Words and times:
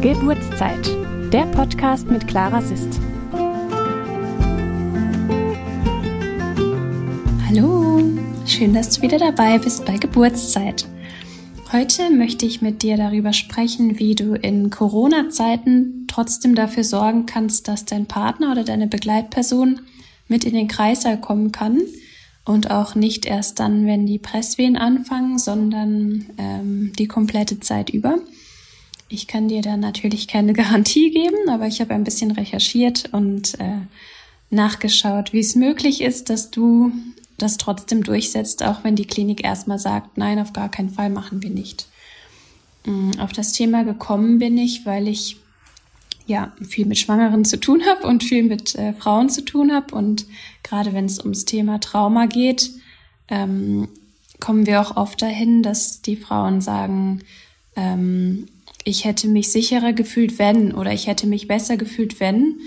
Geburtszeit, 0.00 0.86
der 1.32 1.46
Podcast 1.46 2.08
mit 2.08 2.28
Clara 2.28 2.62
Sist. 2.62 3.00
Hallo, 7.48 8.00
schön, 8.46 8.74
dass 8.74 8.90
du 8.90 9.02
wieder 9.02 9.18
dabei 9.18 9.58
bist 9.58 9.84
bei 9.84 9.96
Geburtszeit. 9.96 10.86
Heute 11.72 12.10
möchte 12.10 12.46
ich 12.46 12.62
mit 12.62 12.84
dir 12.84 12.96
darüber 12.96 13.32
sprechen, 13.32 13.98
wie 13.98 14.14
du 14.14 14.34
in 14.34 14.70
Corona-Zeiten 14.70 16.04
trotzdem 16.06 16.54
dafür 16.54 16.84
sorgen 16.84 17.26
kannst, 17.26 17.66
dass 17.66 17.84
dein 17.84 18.06
Partner 18.06 18.52
oder 18.52 18.62
deine 18.62 18.86
Begleitperson 18.86 19.80
mit 20.28 20.44
in 20.44 20.54
den 20.54 20.68
Kreißsaal 20.68 21.20
kommen 21.20 21.50
kann 21.50 21.80
und 22.44 22.70
auch 22.70 22.94
nicht 22.94 23.26
erst 23.26 23.58
dann, 23.58 23.84
wenn 23.86 24.06
die 24.06 24.20
Presswehen 24.20 24.76
anfangen, 24.76 25.40
sondern 25.40 26.26
ähm, 26.38 26.92
die 26.96 27.08
komplette 27.08 27.58
Zeit 27.58 27.90
über. 27.90 28.20
Ich 29.08 29.26
kann 29.26 29.48
dir 29.48 29.62
da 29.62 29.76
natürlich 29.76 30.28
keine 30.28 30.52
Garantie 30.54 31.10
geben, 31.10 31.48
aber 31.48 31.66
ich 31.66 31.80
habe 31.80 31.94
ein 31.94 32.04
bisschen 32.04 32.30
recherchiert 32.30 33.12
und 33.12 33.58
äh, 33.60 33.80
nachgeschaut, 34.50 35.32
wie 35.32 35.40
es 35.40 35.54
möglich 35.54 36.00
ist, 36.00 36.30
dass 36.30 36.50
du 36.50 36.92
das 37.36 37.56
trotzdem 37.56 38.02
durchsetzt, 38.02 38.62
auch 38.62 38.82
wenn 38.84 38.96
die 38.96 39.06
Klinik 39.06 39.44
erstmal 39.44 39.78
sagt, 39.78 40.18
nein, 40.18 40.38
auf 40.38 40.52
gar 40.52 40.70
keinen 40.70 40.90
Fall 40.90 41.10
machen 41.10 41.42
wir 41.42 41.50
nicht. 41.50 41.86
Mm, 42.84 43.12
auf 43.18 43.32
das 43.32 43.52
Thema 43.52 43.84
gekommen 43.84 44.38
bin 44.38 44.58
ich, 44.58 44.84
weil 44.84 45.06
ich 45.08 45.36
ja 46.26 46.52
viel 46.66 46.84
mit 46.86 46.98
Schwangeren 46.98 47.44
zu 47.44 47.58
tun 47.58 47.82
habe 47.86 48.06
und 48.06 48.22
viel 48.22 48.42
mit 48.42 48.74
äh, 48.74 48.92
Frauen 48.92 49.30
zu 49.30 49.44
tun 49.44 49.72
habe 49.72 49.94
und 49.94 50.26
gerade 50.62 50.92
wenn 50.92 51.06
es 51.06 51.20
ums 51.20 51.44
Thema 51.44 51.80
Trauma 51.80 52.26
geht, 52.26 52.70
ähm, 53.28 53.88
kommen 54.40 54.66
wir 54.66 54.80
auch 54.80 54.96
oft 54.96 55.22
dahin, 55.22 55.62
dass 55.62 56.02
die 56.02 56.16
Frauen 56.16 56.60
sagen, 56.60 57.22
ähm, 57.76 58.46
ich 58.88 59.04
hätte 59.04 59.28
mich 59.28 59.52
sicherer 59.52 59.92
gefühlt, 59.92 60.38
wenn, 60.38 60.74
oder 60.74 60.92
ich 60.92 61.06
hätte 61.06 61.26
mich 61.26 61.46
besser 61.46 61.76
gefühlt, 61.76 62.20
wenn. 62.20 62.60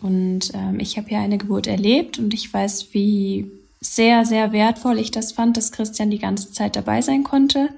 Und 0.00 0.52
ähm, 0.54 0.78
ich 0.78 0.96
habe 0.96 1.10
ja 1.10 1.20
eine 1.20 1.38
Geburt 1.38 1.66
erlebt 1.66 2.18
und 2.18 2.32
ich 2.32 2.52
weiß, 2.52 2.88
wie 2.92 3.50
sehr, 3.80 4.24
sehr 4.24 4.52
wertvoll 4.52 4.98
ich 4.98 5.10
das 5.10 5.32
fand, 5.32 5.56
dass 5.56 5.72
Christian 5.72 6.10
die 6.10 6.18
ganze 6.18 6.52
Zeit 6.52 6.76
dabei 6.76 7.02
sein 7.02 7.24
konnte. 7.24 7.70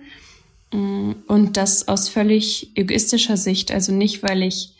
Mm, 0.73 1.13
und 1.27 1.57
das 1.57 1.89
aus 1.89 2.09
völlig 2.09 2.71
egoistischer 2.77 3.37
Sicht. 3.37 3.73
Also 3.73 3.93
nicht, 3.93 4.23
weil 4.23 4.43
ich 4.43 4.75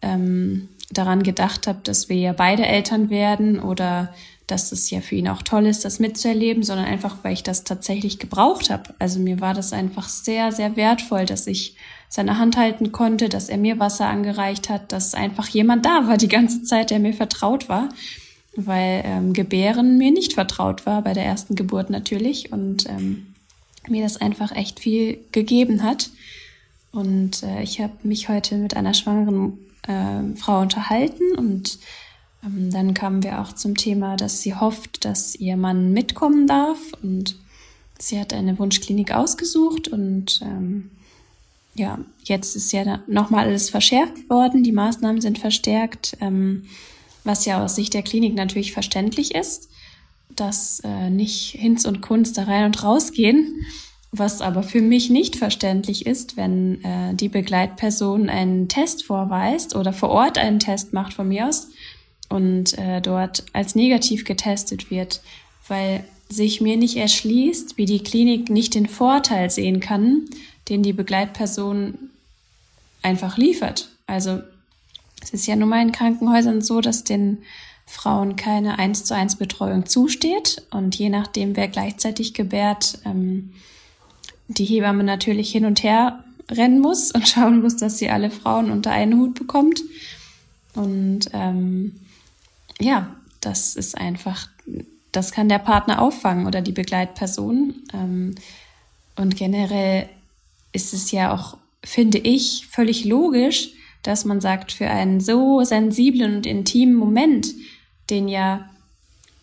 ähm, 0.00 0.68
daran 0.90 1.22
gedacht 1.22 1.66
habe, 1.66 1.80
dass 1.82 2.08
wir 2.08 2.16
ja 2.16 2.32
beide 2.32 2.64
Eltern 2.64 3.10
werden 3.10 3.58
oder 3.58 4.14
dass 4.46 4.70
es 4.70 4.88
ja 4.90 5.00
für 5.00 5.16
ihn 5.16 5.28
auch 5.28 5.42
toll 5.42 5.66
ist, 5.66 5.84
das 5.84 5.98
mitzuerleben, 5.98 6.62
sondern 6.62 6.86
einfach, 6.86 7.16
weil 7.22 7.32
ich 7.32 7.42
das 7.42 7.64
tatsächlich 7.64 8.20
gebraucht 8.20 8.70
habe. 8.70 8.94
Also 9.00 9.18
mir 9.18 9.40
war 9.40 9.54
das 9.54 9.72
einfach 9.72 10.08
sehr, 10.08 10.52
sehr 10.52 10.76
wertvoll, 10.76 11.24
dass 11.26 11.48
ich 11.48 11.76
seine 12.08 12.38
Hand 12.38 12.56
halten 12.56 12.92
konnte, 12.92 13.28
dass 13.28 13.48
er 13.48 13.58
mir 13.58 13.78
Wasser 13.78 14.06
angereicht 14.06 14.68
hat, 14.68 14.92
dass 14.92 15.14
einfach 15.14 15.48
jemand 15.48 15.84
da 15.84 16.06
war 16.06 16.16
die 16.16 16.28
ganze 16.28 16.62
Zeit, 16.62 16.90
der 16.90 16.98
mir 16.98 17.12
vertraut 17.12 17.68
war, 17.68 17.88
weil 18.56 19.02
ähm, 19.04 19.32
Gebären 19.32 19.98
mir 19.98 20.12
nicht 20.12 20.34
vertraut 20.34 20.86
war 20.86 21.02
bei 21.02 21.12
der 21.12 21.24
ersten 21.24 21.54
Geburt 21.54 21.90
natürlich 21.90 22.52
und 22.52 22.88
ähm, 22.88 23.34
mir 23.88 24.02
das 24.02 24.16
einfach 24.20 24.52
echt 24.52 24.80
viel 24.80 25.18
gegeben 25.32 25.82
hat. 25.82 26.10
Und 26.92 27.42
äh, 27.42 27.62
ich 27.62 27.80
habe 27.80 27.92
mich 28.02 28.28
heute 28.28 28.56
mit 28.56 28.76
einer 28.76 28.94
schwangeren 28.94 29.58
äh, 29.86 30.36
Frau 30.36 30.60
unterhalten 30.60 31.36
und 31.36 31.78
ähm, 32.44 32.70
dann 32.70 32.94
kamen 32.94 33.22
wir 33.22 33.40
auch 33.40 33.52
zum 33.52 33.76
Thema, 33.76 34.16
dass 34.16 34.40
sie 34.40 34.54
hofft, 34.54 35.04
dass 35.04 35.34
ihr 35.34 35.56
Mann 35.56 35.92
mitkommen 35.92 36.46
darf 36.46 36.78
und 37.02 37.36
sie 37.98 38.18
hat 38.18 38.32
eine 38.32 38.58
Wunschklinik 38.58 39.12
ausgesucht 39.12 39.88
und 39.88 40.40
ähm, 40.42 40.90
ja, 41.76 41.98
jetzt 42.24 42.56
ist 42.56 42.72
ja 42.72 43.02
nochmal 43.06 43.46
alles 43.46 43.70
verschärft 43.70 44.28
worden, 44.30 44.62
die 44.62 44.72
Maßnahmen 44.72 45.20
sind 45.20 45.38
verstärkt, 45.38 46.16
ähm, 46.20 46.64
was 47.24 47.44
ja 47.44 47.62
aus 47.62 47.76
Sicht 47.76 47.94
der 47.94 48.02
Klinik 48.02 48.34
natürlich 48.34 48.72
verständlich 48.72 49.34
ist, 49.34 49.68
dass 50.34 50.80
äh, 50.80 51.10
nicht 51.10 51.56
Hinz 51.58 51.84
und 51.84 52.00
Kunz 52.00 52.32
da 52.32 52.44
rein 52.44 52.64
und 52.64 52.82
raus 52.82 53.12
gehen. 53.12 53.66
Was 54.12 54.40
aber 54.40 54.62
für 54.62 54.80
mich 54.80 55.10
nicht 55.10 55.36
verständlich 55.36 56.06
ist, 56.06 56.36
wenn 56.36 56.82
äh, 56.84 57.14
die 57.14 57.28
Begleitperson 57.28 58.30
einen 58.30 58.68
Test 58.68 59.04
vorweist 59.04 59.74
oder 59.74 59.92
vor 59.92 60.10
Ort 60.10 60.38
einen 60.38 60.58
Test 60.58 60.92
macht 60.92 61.12
von 61.12 61.28
mir 61.28 61.48
aus 61.48 61.68
und 62.28 62.78
äh, 62.78 63.02
dort 63.02 63.44
als 63.52 63.74
negativ 63.74 64.24
getestet 64.24 64.90
wird, 64.90 65.20
weil 65.68 66.04
sich 66.28 66.60
mir 66.60 66.76
nicht 66.76 66.96
erschließt, 66.96 67.76
wie 67.76 67.84
die 67.84 68.02
Klinik 68.02 68.48
nicht 68.48 68.74
den 68.74 68.86
Vorteil 68.86 69.50
sehen 69.50 69.80
kann, 69.80 70.24
den 70.68 70.82
die 70.82 70.92
Begleitperson 70.92 71.94
einfach 73.02 73.36
liefert. 73.36 73.88
Also 74.06 74.40
es 75.22 75.30
ist 75.30 75.46
ja 75.46 75.56
nun 75.56 75.68
mal 75.68 75.82
in 75.82 75.92
Krankenhäusern 75.92 76.62
so, 76.62 76.80
dass 76.80 77.04
den 77.04 77.38
Frauen 77.86 78.36
keine 78.36 78.78
eins 78.78 79.04
zu 79.04 79.14
eins 79.14 79.36
Betreuung 79.36 79.86
zusteht 79.86 80.62
und 80.70 80.96
je 80.96 81.08
nachdem, 81.08 81.56
wer 81.56 81.68
gleichzeitig 81.68 82.34
gebärt, 82.34 82.98
ähm, 83.04 83.52
die 84.48 84.64
Hebamme 84.64 85.04
natürlich 85.04 85.50
hin 85.50 85.64
und 85.64 85.82
her 85.82 86.24
rennen 86.50 86.80
muss 86.80 87.10
und 87.12 87.28
schauen 87.28 87.62
muss, 87.62 87.76
dass 87.76 87.98
sie 87.98 88.10
alle 88.10 88.30
Frauen 88.30 88.70
unter 88.70 88.90
einen 88.90 89.18
Hut 89.18 89.34
bekommt. 89.34 89.82
Und 90.74 91.30
ähm, 91.32 92.00
ja, 92.80 93.14
das 93.40 93.76
ist 93.76 93.96
einfach, 93.96 94.48
das 95.12 95.32
kann 95.32 95.48
der 95.48 95.58
Partner 95.58 96.02
auffangen 96.02 96.46
oder 96.46 96.60
die 96.60 96.72
Begleitperson. 96.72 97.74
Ähm, 97.94 98.34
und 99.16 99.36
generell 99.36 100.08
ist 100.76 100.92
es 100.92 101.10
ja 101.10 101.34
auch, 101.34 101.56
finde 101.82 102.18
ich, 102.18 102.68
völlig 102.70 103.04
logisch, 103.04 103.70
dass 104.02 104.24
man 104.24 104.40
sagt, 104.40 104.70
für 104.70 104.88
einen 104.88 105.20
so 105.20 105.64
sensiblen 105.64 106.36
und 106.36 106.46
intimen 106.46 106.94
Moment, 106.94 107.48
den 108.10 108.28
ja 108.28 108.68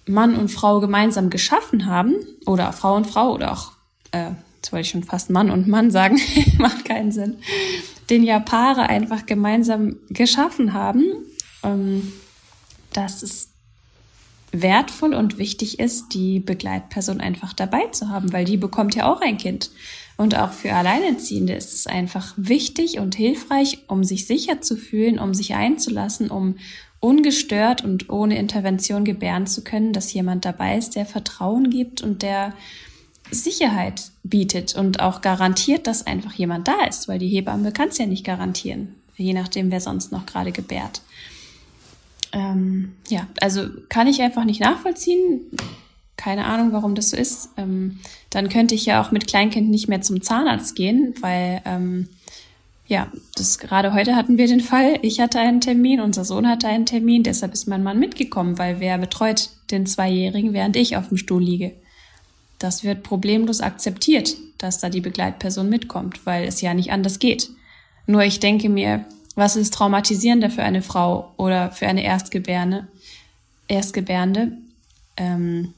Mann 0.06 0.36
und 0.36 0.50
Frau 0.50 0.80
gemeinsam 0.80 1.30
geschaffen 1.30 1.86
haben, 1.86 2.16
oder 2.46 2.72
Frau 2.72 2.96
und 2.96 3.08
Frau, 3.08 3.34
oder 3.34 3.52
auch, 3.52 3.74
äh, 4.12 4.32
jetzt 4.56 4.72
wollte 4.72 4.82
ich 4.84 4.90
schon 4.90 5.04
fast 5.04 5.30
Mann 5.30 5.50
und 5.50 5.68
Mann 5.68 5.92
sagen, 5.92 6.20
macht 6.60 6.86
keinen 6.86 7.12
Sinn, 7.12 7.38
den 8.10 8.24
ja 8.24 8.40
Paare 8.40 8.84
einfach 8.84 9.26
gemeinsam 9.26 9.98
geschaffen 10.10 10.74
haben, 10.74 11.04
ähm, 11.64 12.14
dass 12.94 13.24
es 13.24 13.50
wertvoll 14.52 15.14
und 15.14 15.40
wichtig 15.40 15.80
ist, 15.80 16.14
die 16.14 16.40
Begleitperson 16.40 17.20
einfach 17.20 17.54
dabei 17.54 17.88
zu 17.88 18.10
haben, 18.10 18.32
weil 18.32 18.46
die 18.46 18.58
bekommt 18.58 18.96
ja 18.96 19.12
auch 19.12 19.20
ein 19.20 19.38
Kind. 19.38 19.72
Und 20.24 20.38
auch 20.38 20.54
für 20.54 20.74
Alleinerziehende 20.74 21.52
ist 21.52 21.74
es 21.74 21.86
einfach 21.86 22.34
wichtig 22.38 22.98
und 22.98 23.14
hilfreich, 23.14 23.80
um 23.90 24.06
sich 24.06 24.26
sicher 24.26 24.62
zu 24.62 24.78
fühlen, 24.78 25.20
um 25.20 25.34
sich 25.34 25.54
einzulassen, 25.54 26.32
um 26.32 26.56
ungestört 27.02 27.84
und 27.84 28.10
ohne 28.10 28.38
Intervention 28.38 29.04
gebären 29.04 29.48
zu 29.48 29.66
können, 29.66 29.92
dass 29.92 30.14
jemand 30.14 30.46
dabei 30.46 30.78
ist, 30.78 30.96
der 30.96 31.06
Vertrauen 31.06 31.70
gibt 31.70 32.02
und 32.02 32.22
der 32.22 32.54
Sicherheit 33.32 34.12
bietet 34.24 34.76
und 34.76 35.02
auch 35.02 35.20
garantiert, 35.20 35.88
dass 35.88 36.08
einfach 36.08 36.32
jemand 36.32 36.70
da 36.70 36.86
ist, 36.88 37.10
weil 37.10 37.20
die 37.20 37.28
Hebamme 37.28 37.74
kann 37.74 37.90
es 37.90 37.98
ja 37.98 38.06
nicht 38.06 38.24
garantieren, 38.26 38.96
je 39.18 39.34
nachdem, 39.34 39.72
wer 39.72 39.82
sonst 39.82 40.14
noch 40.14 40.26
gerade 40.26 40.54
gebärt. 40.54 41.02
Ähm, 42.32 42.94
ja, 43.10 43.28
also 43.42 43.68
kann 43.90 44.08
ich 44.08 44.22
einfach 44.22 44.46
nicht 44.46 44.62
nachvollziehen 44.62 45.42
keine 46.24 46.46
Ahnung, 46.46 46.72
warum 46.72 46.96
das 46.96 47.10
so 47.10 47.18
ist, 47.18 47.50
ähm, 47.58 48.00
dann 48.30 48.48
könnte 48.48 48.76
ich 48.76 48.86
ja 48.86 49.04
auch 49.04 49.12
mit 49.12 49.28
Kleinkind 49.28 49.70
nicht 49.70 49.90
mehr 49.90 50.02
zum 50.02 50.22
Zahnarzt 50.22 50.74
gehen, 50.74 51.14
weil 51.20 51.62
ähm, 51.66 52.08
ja, 52.88 53.12
das 53.36 53.60
gerade 53.60 53.94
heute 53.94 54.16
hatten 54.16 54.38
wir 54.38 54.48
den 54.48 54.62
Fall, 54.62 55.00
ich 55.02 55.20
hatte 55.20 55.40
einen 55.40 55.60
Termin, 55.60 56.00
unser 56.00 56.24
Sohn 56.24 56.48
hatte 56.48 56.68
einen 56.68 56.86
Termin, 56.86 57.24
deshalb 57.24 57.52
ist 57.52 57.68
mein 57.68 57.84
Mann 57.84 58.00
mitgekommen, 58.00 58.58
weil 58.58 58.80
wer 58.80 58.98
betreut 58.98 59.50
den 59.70 59.86
Zweijährigen, 59.86 60.54
während 60.54 60.78
ich 60.78 60.96
auf 60.96 61.10
dem 61.10 61.18
Stuhl 61.18 61.44
liege. 61.44 61.74
Das 62.58 62.86
wird 62.86 63.04
problemlos 63.04 63.60
akzeptiert, 63.60 64.38
dass 64.60 64.80
da 64.80 64.90
die 64.90 65.02
Begleitperson 65.02 65.68
mitkommt, 65.68 66.26
weil 66.26 66.48
es 66.48 66.62
ja 66.62 66.74
nicht 66.74 66.94
anders 66.94 67.20
geht. 67.20 67.50
Nur 68.08 68.24
ich 68.24 68.40
denke 68.40 68.70
mir, 68.70 69.04
was 69.36 69.58
ist 69.58 69.74
traumatisierender 69.74 70.50
für 70.50 70.64
eine 70.64 70.84
Frau 70.84 71.34
oder 71.36 71.72
für 71.72 71.88
eine 71.88 72.04
Erstgebärende, 72.04 72.88
Erstgebärende, 73.68 74.54
ähm, 75.18 75.74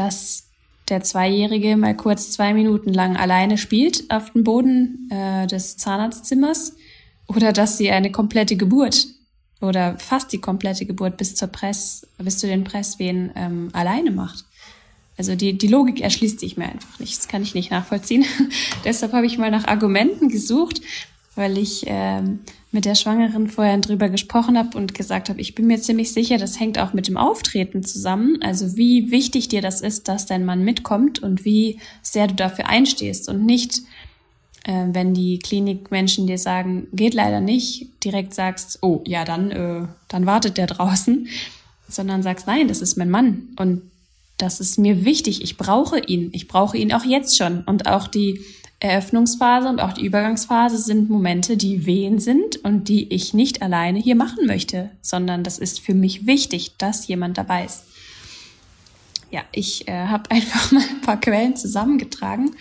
dass 0.00 0.44
der 0.88 1.02
Zweijährige 1.02 1.76
mal 1.76 1.94
kurz 1.94 2.30
zwei 2.30 2.54
Minuten 2.54 2.94
lang 2.94 3.18
alleine 3.18 3.58
spielt 3.58 4.10
auf 4.10 4.30
dem 4.30 4.44
Boden 4.44 5.10
äh, 5.10 5.46
des 5.46 5.76
Zahnarztzimmers 5.76 6.74
oder 7.26 7.52
dass 7.52 7.76
sie 7.76 7.90
eine 7.90 8.10
komplette 8.10 8.56
Geburt 8.56 9.08
oder 9.60 9.98
fast 9.98 10.32
die 10.32 10.40
komplette 10.40 10.86
Geburt 10.86 11.18
bis 11.18 11.34
zur 11.34 11.48
Press, 11.48 12.06
bis 12.16 12.38
zu 12.38 12.46
den 12.46 12.64
Presswehen 12.64 13.30
ähm, 13.36 13.68
alleine 13.74 14.10
macht. 14.10 14.46
Also 15.18 15.34
die, 15.34 15.58
die 15.58 15.66
Logik 15.66 16.00
erschließt 16.00 16.40
sich 16.40 16.56
mir 16.56 16.64
einfach 16.64 16.98
nicht. 16.98 17.18
Das 17.18 17.28
kann 17.28 17.42
ich 17.42 17.54
nicht 17.54 17.70
nachvollziehen. 17.70 18.24
Deshalb 18.86 19.12
habe 19.12 19.26
ich 19.26 19.36
mal 19.36 19.50
nach 19.50 19.68
Argumenten 19.68 20.30
gesucht, 20.30 20.80
weil 21.34 21.58
ich 21.58 21.84
ähm, 21.86 22.40
mit 22.72 22.84
der 22.84 22.94
Schwangeren 22.94 23.48
vorher 23.48 23.78
drüber 23.78 24.08
gesprochen 24.08 24.58
habe 24.58 24.76
und 24.76 24.94
gesagt 24.94 25.28
habe, 25.28 25.40
ich 25.40 25.54
bin 25.54 25.66
mir 25.66 25.80
ziemlich 25.80 26.12
sicher, 26.12 26.38
das 26.38 26.58
hängt 26.58 26.78
auch 26.78 26.92
mit 26.92 27.08
dem 27.08 27.16
Auftreten 27.16 27.82
zusammen. 27.82 28.38
Also 28.42 28.76
wie 28.76 29.10
wichtig 29.10 29.48
dir 29.48 29.62
das 29.62 29.80
ist, 29.80 30.08
dass 30.08 30.26
dein 30.26 30.44
Mann 30.44 30.64
mitkommt 30.64 31.22
und 31.22 31.44
wie 31.44 31.78
sehr 32.02 32.26
du 32.26 32.34
dafür 32.34 32.68
einstehst 32.68 33.28
und 33.28 33.44
nicht 33.46 33.82
äh, 34.64 34.86
wenn 34.92 35.14
die 35.14 35.38
Klinikmenschen 35.38 36.26
dir 36.26 36.38
sagen, 36.38 36.88
geht 36.92 37.14
leider 37.14 37.40
nicht, 37.40 37.88
direkt 38.04 38.34
sagst, 38.34 38.78
oh 38.82 39.02
ja, 39.06 39.24
dann, 39.24 39.50
äh, 39.50 39.86
dann 40.08 40.26
wartet 40.26 40.58
der 40.58 40.66
draußen, 40.66 41.28
sondern 41.88 42.22
sagst, 42.22 42.46
nein, 42.46 42.68
das 42.68 42.82
ist 42.82 42.96
mein 42.96 43.10
Mann 43.10 43.48
und 43.56 43.82
das 44.36 44.60
ist 44.60 44.78
mir 44.78 45.04
wichtig, 45.04 45.42
ich 45.42 45.56
brauche 45.56 45.98
ihn, 45.98 46.30
ich 46.32 46.48
brauche 46.48 46.76
ihn 46.76 46.92
auch 46.92 47.04
jetzt 47.04 47.36
schon. 47.36 47.62
Und 47.64 47.86
auch 47.86 48.08
die 48.08 48.40
Eröffnungsphase 48.80 49.68
und 49.68 49.78
auch 49.78 49.92
die 49.92 50.06
Übergangsphase 50.06 50.78
sind 50.78 51.10
Momente, 51.10 51.58
die 51.58 51.84
wehen 51.84 52.18
sind 52.18 52.56
und 52.64 52.88
die 52.88 53.12
ich 53.12 53.34
nicht 53.34 53.60
alleine 53.60 53.98
hier 53.98 54.16
machen 54.16 54.46
möchte, 54.46 54.90
sondern 55.02 55.44
das 55.44 55.58
ist 55.58 55.80
für 55.80 55.94
mich 55.94 56.26
wichtig, 56.26 56.72
dass 56.78 57.06
jemand 57.06 57.36
dabei 57.36 57.66
ist. 57.66 57.84
Ja, 59.30 59.42
ich 59.52 59.86
äh, 59.86 60.06
habe 60.06 60.30
einfach 60.30 60.72
mal 60.72 60.82
ein 60.82 61.00
paar 61.02 61.20
Quellen 61.20 61.56
zusammengetragen. 61.56 62.52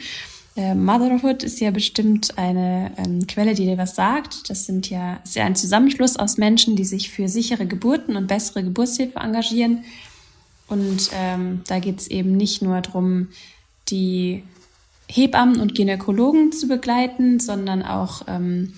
Äh, 0.58 0.76
Motherhood 0.76 1.42
ist 1.44 1.62
ja 1.62 1.72
bestimmt 1.72 2.38
eine 2.38 2.92
ähm, 2.98 3.26
Quelle, 3.26 3.54
die 3.54 3.66
dir 3.66 3.78
was 3.78 3.96
sagt. 3.96 4.50
Das 4.50 4.66
sind 4.66 4.90
ja, 4.90 5.22
ist 5.24 5.38
ja 5.38 5.46
ein 5.46 5.56
Zusammenschluss 5.56 6.18
aus 6.18 6.38
Menschen, 6.38 6.76
die 6.76 6.84
sich 6.84 7.12
für 7.12 7.30
sichere 7.30 7.66
Geburten 7.66 8.18
und 8.18 8.28
bessere 8.28 8.64
Geburtshilfe 8.64 9.20
engagieren. 9.20 9.86
Und 10.68 11.12
ähm, 11.14 11.62
da 11.68 11.80
geht 11.80 12.02
es 12.02 12.08
eben 12.08 12.36
nicht 12.36 12.62
nur 12.62 12.82
darum, 12.82 13.30
die 13.90 14.44
Hebammen 15.10 15.60
und 15.60 15.76
Gynäkologen 15.76 16.52
zu 16.52 16.68
begleiten, 16.68 17.40
sondern 17.40 17.82
auch 17.82 18.22
ähm, 18.28 18.74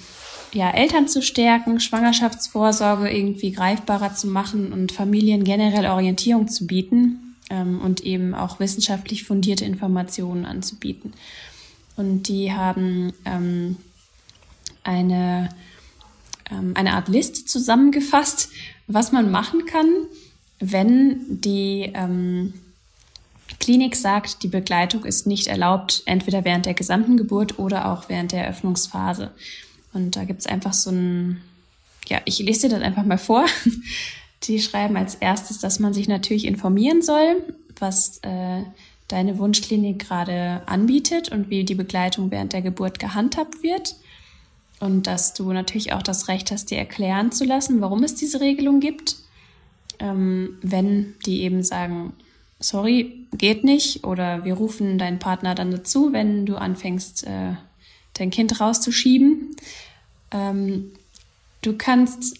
ja, 0.53 0.71
Eltern 0.71 1.07
zu 1.07 1.21
stärken, 1.21 1.79
Schwangerschaftsvorsorge 1.79 3.09
irgendwie 3.09 3.51
greifbarer 3.51 4.15
zu 4.15 4.27
machen 4.27 4.71
und 4.71 4.91
Familien 4.91 5.43
generell 5.43 5.85
Orientierung 5.87 6.47
zu 6.47 6.67
bieten 6.67 7.35
ähm, 7.49 7.81
und 7.81 8.01
eben 8.01 8.33
auch 8.33 8.59
wissenschaftlich 8.59 9.23
fundierte 9.25 9.65
Informationen 9.65 10.45
anzubieten. 10.45 11.13
Und 11.97 12.29
die 12.29 12.53
haben 12.53 13.13
ähm, 13.25 13.75
eine, 14.83 15.49
ähm, 16.49 16.71
eine 16.75 16.93
Art 16.93 17.09
Liste 17.09 17.45
zusammengefasst, 17.45 18.49
was 18.87 19.11
man 19.11 19.31
machen 19.31 19.65
kann, 19.65 19.89
wenn 20.59 21.41
die 21.41 21.91
ähm, 21.93 22.53
Klinik 23.61 23.95
sagt, 23.95 24.43
die 24.43 24.47
Begleitung 24.47 25.05
ist 25.05 25.27
nicht 25.27 25.47
erlaubt, 25.47 26.01
entweder 26.05 26.43
während 26.43 26.65
der 26.65 26.73
gesamten 26.73 27.15
Geburt 27.15 27.59
oder 27.59 27.91
auch 27.91 28.09
während 28.09 28.31
der 28.31 28.43
Eröffnungsphase. 28.43 29.31
Und 29.93 30.15
da 30.15 30.25
gibt's 30.25 30.47
einfach 30.47 30.73
so 30.73 30.89
ein, 30.89 31.41
ja, 32.07 32.19
ich 32.25 32.39
lese 32.39 32.67
dir 32.67 32.75
das 32.75 32.83
einfach 32.83 33.05
mal 33.05 33.17
vor. 33.17 33.45
Die 34.43 34.59
schreiben 34.59 34.97
als 34.97 35.13
erstes, 35.15 35.59
dass 35.59 35.79
man 35.79 35.93
sich 35.93 36.07
natürlich 36.07 36.45
informieren 36.45 37.03
soll, 37.03 37.43
was 37.79 38.17
äh, 38.23 38.63
deine 39.07 39.37
Wunschklinik 39.37 39.99
gerade 39.99 40.63
anbietet 40.65 41.31
und 41.31 41.51
wie 41.51 41.63
die 41.63 41.75
Begleitung 41.75 42.31
während 42.31 42.53
der 42.53 42.63
Geburt 42.63 42.97
gehandhabt 42.97 43.61
wird. 43.61 43.95
Und 44.79 45.05
dass 45.05 45.35
du 45.35 45.53
natürlich 45.53 45.93
auch 45.93 46.01
das 46.01 46.27
Recht 46.27 46.49
hast, 46.49 46.71
dir 46.71 46.79
erklären 46.79 47.31
zu 47.31 47.45
lassen, 47.45 47.81
warum 47.81 48.03
es 48.03 48.15
diese 48.15 48.41
Regelung 48.41 48.79
gibt. 48.79 49.17
Ähm, 49.99 50.57
wenn 50.63 51.13
die 51.27 51.43
eben 51.43 51.61
sagen, 51.61 52.13
sorry, 52.61 53.27
geht 53.35 53.63
nicht 53.63 54.03
oder 54.05 54.45
wir 54.45 54.53
rufen 54.53 54.97
deinen 54.97 55.19
Partner 55.19 55.55
dann 55.55 55.71
dazu, 55.71 56.13
wenn 56.13 56.45
du 56.45 56.55
anfängst, 56.55 57.25
äh, 57.27 57.53
dein 58.13 58.29
Kind 58.29 58.59
rauszuschieben. 58.59 59.55
Ähm, 60.31 60.91
du 61.61 61.73
kannst 61.77 62.39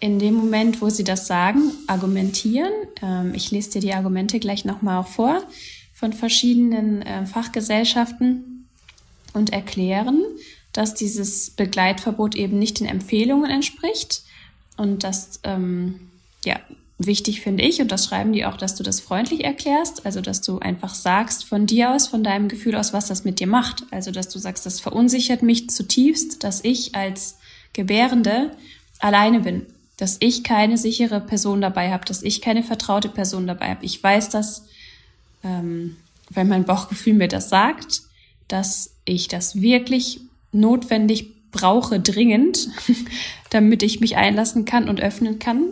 in 0.00 0.18
dem 0.18 0.34
Moment, 0.34 0.80
wo 0.80 0.90
sie 0.90 1.04
das 1.04 1.26
sagen, 1.26 1.72
argumentieren. 1.86 2.72
Ähm, 3.02 3.34
ich 3.34 3.50
lese 3.50 3.70
dir 3.70 3.80
die 3.80 3.94
Argumente 3.94 4.38
gleich 4.40 4.64
nochmal 4.64 4.98
auch 4.98 5.08
vor 5.08 5.42
von 6.02 6.12
verschiedenen 6.12 7.02
äh, 7.02 7.26
Fachgesellschaften 7.26 8.66
und 9.34 9.52
erklären, 9.52 10.20
dass 10.72 10.94
dieses 10.94 11.50
Begleitverbot 11.50 12.34
eben 12.34 12.58
nicht 12.58 12.80
den 12.80 12.88
Empfehlungen 12.88 13.48
entspricht 13.48 14.22
und 14.76 15.04
dass 15.04 15.38
ähm, 15.44 16.00
ja, 16.44 16.58
wichtig 16.98 17.40
finde 17.40 17.64
ich, 17.64 17.80
und 17.80 17.90
das 17.90 18.06
schreiben 18.06 18.32
die 18.32 18.44
auch, 18.44 18.56
dass 18.56 18.74
du 18.74 18.82
das 18.82 19.00
freundlich 19.00 19.44
erklärst, 19.44 20.06
also 20.06 20.20
dass 20.20 20.40
du 20.40 20.58
einfach 20.58 20.94
sagst 20.94 21.44
von 21.44 21.66
dir 21.66 21.92
aus, 21.92 22.06
von 22.06 22.22
deinem 22.22 22.48
Gefühl 22.48 22.76
aus, 22.76 22.92
was 22.92 23.08
das 23.08 23.24
mit 23.24 23.40
dir 23.40 23.46
macht. 23.46 23.84
Also 23.90 24.10
dass 24.10 24.28
du 24.28 24.38
sagst, 24.38 24.66
das 24.66 24.80
verunsichert 24.80 25.42
mich 25.42 25.70
zutiefst, 25.70 26.44
dass 26.44 26.62
ich 26.64 26.94
als 26.94 27.38
Gebärende 27.72 28.50
alleine 28.98 29.40
bin, 29.40 29.66
dass 29.96 30.16
ich 30.20 30.44
keine 30.44 30.78
sichere 30.78 31.20
Person 31.20 31.60
dabei 31.60 31.90
habe, 31.92 32.04
dass 32.04 32.22
ich 32.22 32.40
keine 32.40 32.62
vertraute 32.62 33.08
Person 33.08 33.46
dabei 33.46 33.70
habe. 33.70 33.84
Ich 33.84 34.02
weiß 34.02 34.28
das, 34.30 34.66
ähm, 35.42 35.96
weil 36.30 36.44
mein 36.44 36.64
Bauchgefühl 36.64 37.14
mir 37.14 37.28
das 37.28 37.48
sagt, 37.48 38.02
dass 38.48 38.94
ich 39.04 39.28
das 39.28 39.60
wirklich 39.60 40.20
notwendig 40.52 41.50
brauche, 41.50 42.00
dringend, 42.00 42.68
damit 43.50 43.82
ich 43.82 44.00
mich 44.00 44.16
einlassen 44.16 44.64
kann 44.64 44.88
und 44.88 45.00
öffnen 45.00 45.38
kann 45.38 45.64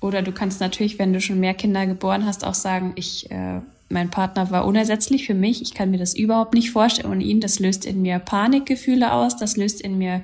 oder 0.00 0.22
du 0.22 0.32
kannst 0.32 0.60
natürlich, 0.60 0.98
wenn 0.98 1.12
du 1.12 1.20
schon 1.20 1.40
mehr 1.40 1.54
Kinder 1.54 1.86
geboren 1.86 2.26
hast, 2.26 2.44
auch 2.44 2.54
sagen, 2.54 2.92
ich, 2.96 3.30
äh, 3.30 3.60
mein 3.88 4.10
Partner 4.10 4.50
war 4.50 4.66
unersetzlich 4.66 5.26
für 5.26 5.34
mich. 5.34 5.62
Ich 5.62 5.74
kann 5.74 5.90
mir 5.90 5.98
das 5.98 6.14
überhaupt 6.14 6.54
nicht 6.54 6.70
vorstellen 6.70 7.10
ohne 7.10 7.24
ihn. 7.24 7.40
Das 7.40 7.58
löst 7.58 7.84
in 7.84 8.02
mir 8.02 8.18
Panikgefühle 8.18 9.12
aus. 9.12 9.36
Das 9.36 9.56
löst 9.56 9.80
in 9.80 9.96
mir 9.96 10.22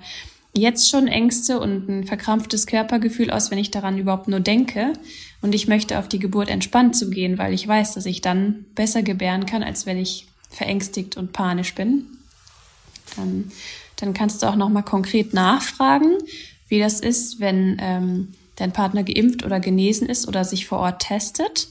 jetzt 0.55 0.91
schon 0.91 1.09
Ängste 1.09 1.59
und 1.61 1.89
ein 1.89 2.05
verkrampftes 2.05 2.67
Körpergefühl 2.67 3.31
aus, 3.31 3.51
wenn 3.51 3.59
ich 3.59 3.71
daran 3.71 3.99
überhaupt 3.99 4.29
nur 4.29 4.41
denke. 4.41 4.93
Und 5.41 5.55
ich 5.55 5.69
möchte 5.69 5.99
auf 5.99 6.09
die 6.09 6.19
Geburt 6.19 6.51
entspannt 6.51 6.97
zugehen, 6.97 7.39
weil 7.39 7.55
ich 7.55 7.67
weiß, 7.67 7.95
dass 7.95 8.07
ich 8.07 8.21
dann 8.21 8.67
besser 8.75 9.03
gebären 9.03 9.47
kann, 9.47 9.63
als 9.63 9.87
wenn 9.87 9.99
ich 9.99 10.27
verängstigt 10.51 11.17
und 11.17 11.33
panisch 11.33 11.75
bin. 11.75 12.07
Ähm, 13.19 13.51
dann 13.97 14.13
kannst 14.13 14.43
du 14.43 14.47
auch 14.47 14.57
nochmal 14.57 14.83
konkret 14.83 15.33
nachfragen, 15.33 16.19
wie 16.69 16.79
das 16.79 17.01
ist, 17.01 17.41
wenn 17.41 17.77
ähm, 17.81 18.29
dein 18.63 18.73
Partner 18.73 19.03
geimpft 19.03 19.45
oder 19.45 19.61
genesen 19.61 20.09
ist 20.09 20.29
oder 20.29 20.45
sich 20.45 20.67
vor 20.67 20.79
Ort 20.79 21.03
testet 21.03 21.69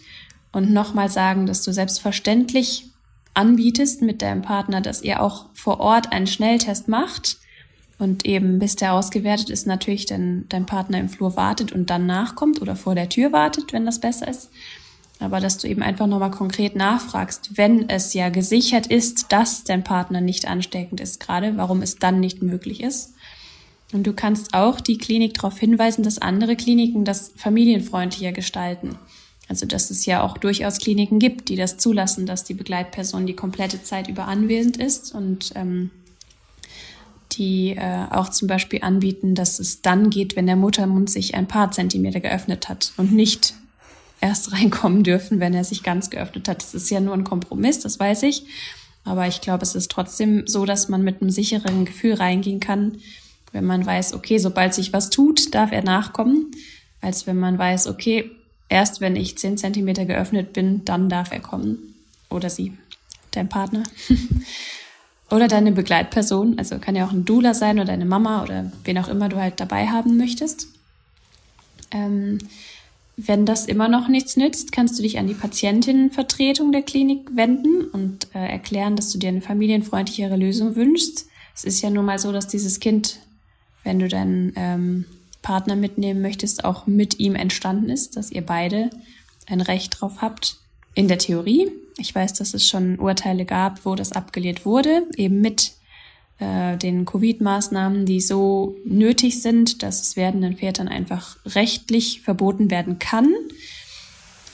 und 0.51 0.71
nochmal 0.71 1.09
sagen, 1.09 1.45
dass 1.45 1.63
du 1.63 1.71
selbstverständlich 1.71 2.89
anbietest 3.33 4.01
mit 4.01 4.21
deinem 4.21 4.41
Partner, 4.41 4.81
dass 4.81 5.01
ihr 5.01 5.21
auch 5.21 5.45
vor 5.53 5.79
Ort 5.79 6.11
einen 6.11 6.27
Schnelltest 6.27 6.89
macht 6.89 7.37
und 7.97 8.25
eben 8.25 8.59
bis 8.59 8.75
der 8.75 8.93
ausgewertet 8.93 9.49
ist, 9.49 9.67
natürlich 9.67 10.05
dann 10.05 10.45
dein 10.49 10.65
Partner 10.65 10.99
im 10.99 11.07
Flur 11.07 11.37
wartet 11.37 11.71
und 11.71 11.89
dann 11.89 12.05
nachkommt 12.05 12.61
oder 12.61 12.75
vor 12.75 12.93
der 12.93 13.07
Tür 13.07 13.31
wartet, 13.31 13.71
wenn 13.71 13.85
das 13.85 14.01
besser 14.01 14.27
ist. 14.27 14.49
Aber 15.19 15.39
dass 15.39 15.59
du 15.59 15.67
eben 15.67 15.83
einfach 15.83 16.07
nochmal 16.07 16.31
konkret 16.31 16.75
nachfragst, 16.75 17.55
wenn 17.55 17.87
es 17.89 18.13
ja 18.13 18.29
gesichert 18.29 18.87
ist, 18.87 19.31
dass 19.31 19.63
dein 19.63 19.83
Partner 19.83 20.19
nicht 20.19 20.47
ansteckend 20.47 20.99
ist, 20.99 21.19
gerade 21.19 21.55
warum 21.57 21.83
es 21.83 21.97
dann 21.97 22.19
nicht 22.19 22.41
möglich 22.41 22.81
ist. 22.81 23.13
Und 23.93 24.07
du 24.07 24.13
kannst 24.13 24.53
auch 24.53 24.79
die 24.79 24.97
Klinik 24.97 25.33
darauf 25.33 25.59
hinweisen, 25.59 26.03
dass 26.03 26.19
andere 26.19 26.55
Kliniken 26.55 27.03
das 27.03 27.33
familienfreundlicher 27.35 28.31
gestalten. 28.31 28.97
Also 29.47 29.65
dass 29.65 29.91
es 29.91 30.05
ja 30.05 30.23
auch 30.23 30.37
durchaus 30.37 30.77
Kliniken 30.77 31.19
gibt, 31.19 31.49
die 31.49 31.57
das 31.57 31.77
zulassen, 31.77 32.25
dass 32.25 32.45
die 32.45 32.53
Begleitperson 32.53 33.27
die 33.27 33.35
komplette 33.35 33.83
Zeit 33.83 34.07
über 34.07 34.27
anwesend 34.27 34.77
ist 34.77 35.13
und 35.13 35.51
ähm, 35.55 35.91
die 37.33 37.71
äh, 37.71 38.05
auch 38.09 38.29
zum 38.29 38.47
Beispiel 38.47 38.79
anbieten, 38.81 39.35
dass 39.35 39.59
es 39.59 39.81
dann 39.81 40.09
geht, 40.09 40.35
wenn 40.35 40.47
der 40.47 40.55
Muttermund 40.55 41.09
sich 41.09 41.35
ein 41.35 41.47
paar 41.47 41.71
Zentimeter 41.71 42.19
geöffnet 42.19 42.69
hat 42.69 42.93
und 42.97 43.11
nicht 43.13 43.53
erst 44.21 44.51
reinkommen 44.53 45.03
dürfen, 45.03 45.39
wenn 45.41 45.53
er 45.53 45.63
sich 45.63 45.83
ganz 45.83 46.09
geöffnet 46.09 46.47
hat. 46.47 46.61
Das 46.61 46.73
ist 46.73 46.89
ja 46.89 46.99
nur 46.99 47.13
ein 47.13 47.23
Kompromiss, 47.23 47.79
das 47.79 47.99
weiß 47.99 48.23
ich. 48.23 48.45
Aber 49.03 49.27
ich 49.27 49.41
glaube, 49.41 49.63
es 49.63 49.75
ist 49.75 49.91
trotzdem 49.91 50.47
so, 50.47 50.65
dass 50.65 50.87
man 50.87 51.01
mit 51.03 51.21
einem 51.21 51.31
sicheren 51.31 51.85
Gefühl 51.85 52.13
reingehen 52.13 52.59
kann, 52.59 52.99
wenn 53.51 53.65
man 53.65 53.85
weiß, 53.85 54.13
okay, 54.13 54.37
sobald 54.37 54.73
sich 54.73 54.93
was 54.93 55.09
tut, 55.09 55.53
darf 55.53 55.71
er 55.71 55.83
nachkommen, 55.83 56.51
als 57.01 57.27
wenn 57.27 57.37
man 57.37 57.57
weiß, 57.57 57.87
okay, 57.87 58.31
erst 58.69 59.01
wenn 59.01 59.15
ich 59.15 59.37
zehn 59.37 59.57
Zentimeter 59.57 60.05
geöffnet 60.05 60.53
bin, 60.53 60.85
dann 60.85 61.09
darf 61.09 61.31
er 61.31 61.41
kommen. 61.41 61.95
Oder 62.29 62.49
sie, 62.49 62.73
dein 63.31 63.49
Partner. 63.49 63.83
oder 65.29 65.47
deine 65.47 65.71
Begleitperson, 65.71 66.57
also 66.57 66.79
kann 66.79 66.95
ja 66.95 67.05
auch 67.05 67.11
ein 67.11 67.25
Doula 67.25 67.53
sein 67.53 67.77
oder 67.77 67.87
deine 67.87 68.05
Mama 68.05 68.43
oder 68.43 68.71
wen 68.83 68.97
auch 68.97 69.07
immer 69.07 69.29
du 69.29 69.37
halt 69.37 69.59
dabei 69.59 69.87
haben 69.87 70.17
möchtest. 70.17 70.67
Ähm, 71.91 72.37
wenn 73.17 73.45
das 73.45 73.65
immer 73.65 73.87
noch 73.87 74.07
nichts 74.07 74.37
nützt, 74.37 74.71
kannst 74.71 74.97
du 74.97 75.03
dich 75.03 75.19
an 75.19 75.27
die 75.27 75.33
Patientinnenvertretung 75.33 76.71
der 76.71 76.81
Klinik 76.81 77.35
wenden 77.35 77.85
und 77.85 78.27
äh, 78.33 78.39
erklären, 78.39 78.95
dass 78.95 79.11
du 79.11 79.19
dir 79.19 79.29
eine 79.29 79.41
familienfreundlichere 79.41 80.37
Lösung 80.37 80.75
wünschst. 80.75 81.27
Es 81.53 81.65
ist 81.65 81.81
ja 81.81 81.89
nun 81.89 82.05
mal 82.05 82.19
so, 82.19 82.31
dass 82.31 82.47
dieses 82.47 82.79
Kind 82.79 83.19
wenn 83.83 83.99
du 83.99 84.07
deinen 84.07 84.53
ähm, 84.55 85.05
Partner 85.41 85.75
mitnehmen 85.75 86.21
möchtest, 86.21 86.63
auch 86.65 86.87
mit 86.87 87.19
ihm 87.19 87.35
entstanden 87.35 87.89
ist, 87.89 88.15
dass 88.15 88.31
ihr 88.31 88.45
beide 88.45 88.89
ein 89.47 89.61
Recht 89.61 89.99
drauf 89.99 90.21
habt. 90.21 90.57
In 90.93 91.07
der 91.07 91.19
Theorie. 91.19 91.71
Ich 91.97 92.13
weiß, 92.13 92.33
dass 92.33 92.53
es 92.53 92.67
schon 92.67 92.99
Urteile 92.99 93.45
gab, 93.45 93.85
wo 93.85 93.95
das 93.95 94.11
abgelehnt 94.11 94.65
wurde, 94.65 95.03
eben 95.15 95.39
mit 95.39 95.71
äh, 96.39 96.75
den 96.75 97.05
Covid-Maßnahmen, 97.05 98.05
die 98.05 98.19
so 98.19 98.75
nötig 98.83 99.41
sind, 99.41 99.83
dass 99.83 100.01
es 100.01 100.17
werdenden 100.17 100.57
Vätern 100.57 100.89
einfach 100.89 101.37
rechtlich 101.45 102.21
verboten 102.21 102.71
werden 102.71 102.99
kann. 102.99 103.33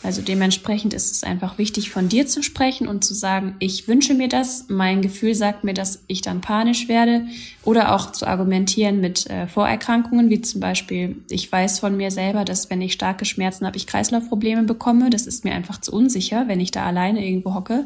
Also 0.04 0.22
dementsprechend 0.22 0.94
ist 0.94 1.12
es 1.12 1.24
einfach 1.24 1.58
wichtig, 1.58 1.90
von 1.90 2.08
dir 2.08 2.28
zu 2.28 2.44
sprechen 2.44 2.88
und 2.88 3.04
zu 3.04 3.14
sagen, 3.14 3.56
ich 3.60 3.88
wünsche 3.88 4.14
mir 4.14 4.30
das, 4.30 4.66
mein 4.70 5.02
Gefühl 5.02 5.34
sagt 5.34 5.64
mir, 5.64 5.74
dass 5.74 6.04
ich 6.08 6.22
dann 6.22 6.40
panisch 6.40 6.88
werde 6.88 7.26
oder 7.64 7.94
auch 7.94 8.12
zu 8.12 8.28
argumentieren 8.28 9.02
mit 9.02 9.28
äh, 9.30 9.48
Vorerkrankungen, 9.48 10.30
wie 10.30 10.42
zum 10.42 10.62
Beispiel, 10.62 11.18
ich 11.30 11.52
weiß 11.52 11.80
von 11.80 11.98
mir 11.98 12.12
selber, 12.12 12.46
dass 12.46 12.70
wenn 12.70 12.82
ich 12.82 12.94
starke 12.94 13.26
Schmerzen 13.26 13.66
habe, 13.66 13.76
ich 13.76 13.88
Kreislaufprobleme 13.88 14.64
bekomme. 14.64 15.10
Das 15.10 15.26
ist 15.26 15.44
mir 15.44 15.54
einfach 15.54 15.82
zu 15.82 15.92
unsicher, 15.92 16.48
wenn 16.48 16.60
ich 16.60 16.72
da 16.72 16.86
alleine 16.86 17.26
irgendwo 17.26 17.56
hocke. 17.56 17.84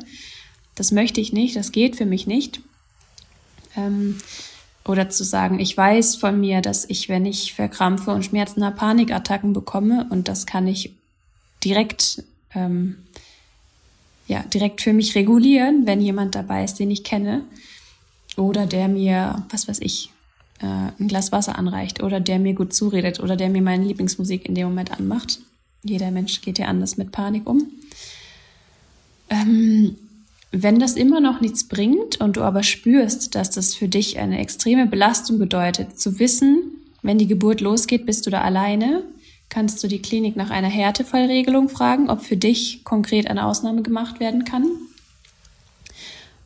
Das 0.75 0.91
möchte 0.91 1.21
ich 1.21 1.31
nicht, 1.31 1.55
das 1.55 1.71
geht 1.71 1.95
für 1.95 2.05
mich 2.05 2.27
nicht. 2.27 2.59
Ähm, 3.77 4.17
oder 4.85 5.09
zu 5.09 5.23
sagen, 5.23 5.59
ich 5.59 5.77
weiß 5.77 6.17
von 6.17 6.39
mir, 6.39 6.61
dass 6.61 6.89
ich, 6.89 7.07
wenn 7.07 7.25
ich 7.25 7.53
verkrampfe 7.53 8.11
und 8.11 8.25
Schmerzen 8.25 8.65
habe, 8.65 8.75
Panikattacken 8.75 9.53
bekomme 9.53 10.07
und 10.09 10.27
das 10.27 10.45
kann 10.45 10.67
ich 10.67 10.95
direkt, 11.63 12.23
ähm, 12.53 12.97
ja, 14.27 14.43
direkt 14.43 14.81
für 14.81 14.93
mich 14.93 15.15
regulieren, 15.15 15.85
wenn 15.85 16.01
jemand 16.01 16.35
dabei 16.35 16.63
ist, 16.63 16.75
den 16.75 16.91
ich 16.91 17.03
kenne. 17.03 17.43
Oder 18.37 18.65
der 18.65 18.87
mir, 18.87 19.45
was 19.49 19.67
weiß 19.67 19.79
ich, 19.81 20.09
äh, 20.61 20.65
ein 20.65 21.07
Glas 21.07 21.31
Wasser 21.31 21.57
anreicht. 21.57 22.01
Oder 22.01 22.19
der 22.19 22.39
mir 22.39 22.53
gut 22.53 22.73
zuredet. 22.73 23.19
Oder 23.19 23.35
der 23.35 23.49
mir 23.49 23.61
meine 23.61 23.85
Lieblingsmusik 23.85 24.47
in 24.47 24.55
dem 24.55 24.67
Moment 24.67 24.91
anmacht. 24.91 25.39
Jeder 25.83 26.11
Mensch 26.11 26.41
geht 26.41 26.59
ja 26.59 26.67
anders 26.67 26.97
mit 26.97 27.11
Panik 27.11 27.49
um. 27.49 27.67
Ähm, 29.29 29.95
wenn 30.51 30.79
das 30.79 30.95
immer 30.95 31.21
noch 31.21 31.39
nichts 31.39 31.63
bringt 31.63 32.19
und 32.19 32.35
du 32.35 32.41
aber 32.41 32.63
spürst, 32.63 33.35
dass 33.35 33.49
das 33.51 33.73
für 33.73 33.87
dich 33.87 34.19
eine 34.19 34.39
extreme 34.39 34.85
Belastung 34.85 35.39
bedeutet, 35.39 35.99
zu 35.99 36.19
wissen, 36.19 36.61
wenn 37.01 37.17
die 37.17 37.27
Geburt 37.27 37.61
losgeht, 37.61 38.05
bist 38.05 38.25
du 38.25 38.29
da 38.29 38.41
alleine, 38.41 39.03
kannst 39.51 39.83
du 39.83 39.87
die 39.87 40.01
Klinik 40.01 40.35
nach 40.35 40.49
einer 40.49 40.69
Härtefallregelung 40.69 41.69
fragen, 41.69 42.09
ob 42.09 42.21
für 42.21 42.37
dich 42.37 42.83
konkret 42.83 43.29
eine 43.29 43.45
Ausnahme 43.45 43.83
gemacht 43.83 44.19
werden 44.19 44.45
kann. 44.45 44.65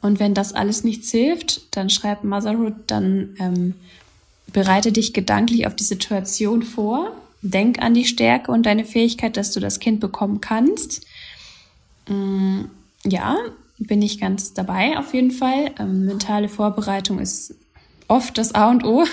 Und 0.01 0.19
wenn 0.19 0.33
das 0.33 0.53
alles 0.53 0.83
nichts 0.83 1.11
hilft, 1.11 1.75
dann 1.77 1.89
schreib 1.89 2.23
Motherhood, 2.23 2.73
dann 2.87 3.35
ähm, 3.39 3.75
bereite 4.51 4.91
dich 4.91 5.13
gedanklich 5.13 5.67
auf 5.67 5.75
die 5.75 5.83
Situation 5.83 6.63
vor. 6.63 7.15
Denk 7.41 7.79
an 7.79 7.93
die 7.93 8.05
Stärke 8.05 8.51
und 8.51 8.65
deine 8.65 8.85
Fähigkeit, 8.85 9.37
dass 9.37 9.51
du 9.51 9.59
das 9.59 9.79
Kind 9.79 9.99
bekommen 9.99 10.41
kannst. 10.41 11.05
Ähm, 12.09 12.71
ja, 13.05 13.37
bin 13.77 14.01
ich 14.01 14.19
ganz 14.19 14.53
dabei 14.53 14.97
auf 14.97 15.13
jeden 15.13 15.31
Fall. 15.31 15.71
Ähm, 15.77 16.05
mentale 16.05 16.49
Vorbereitung 16.49 17.19
ist 17.19 17.53
oft 18.07 18.37
das 18.37 18.55
A 18.55 18.71
und 18.71 18.83
O. 18.83 19.05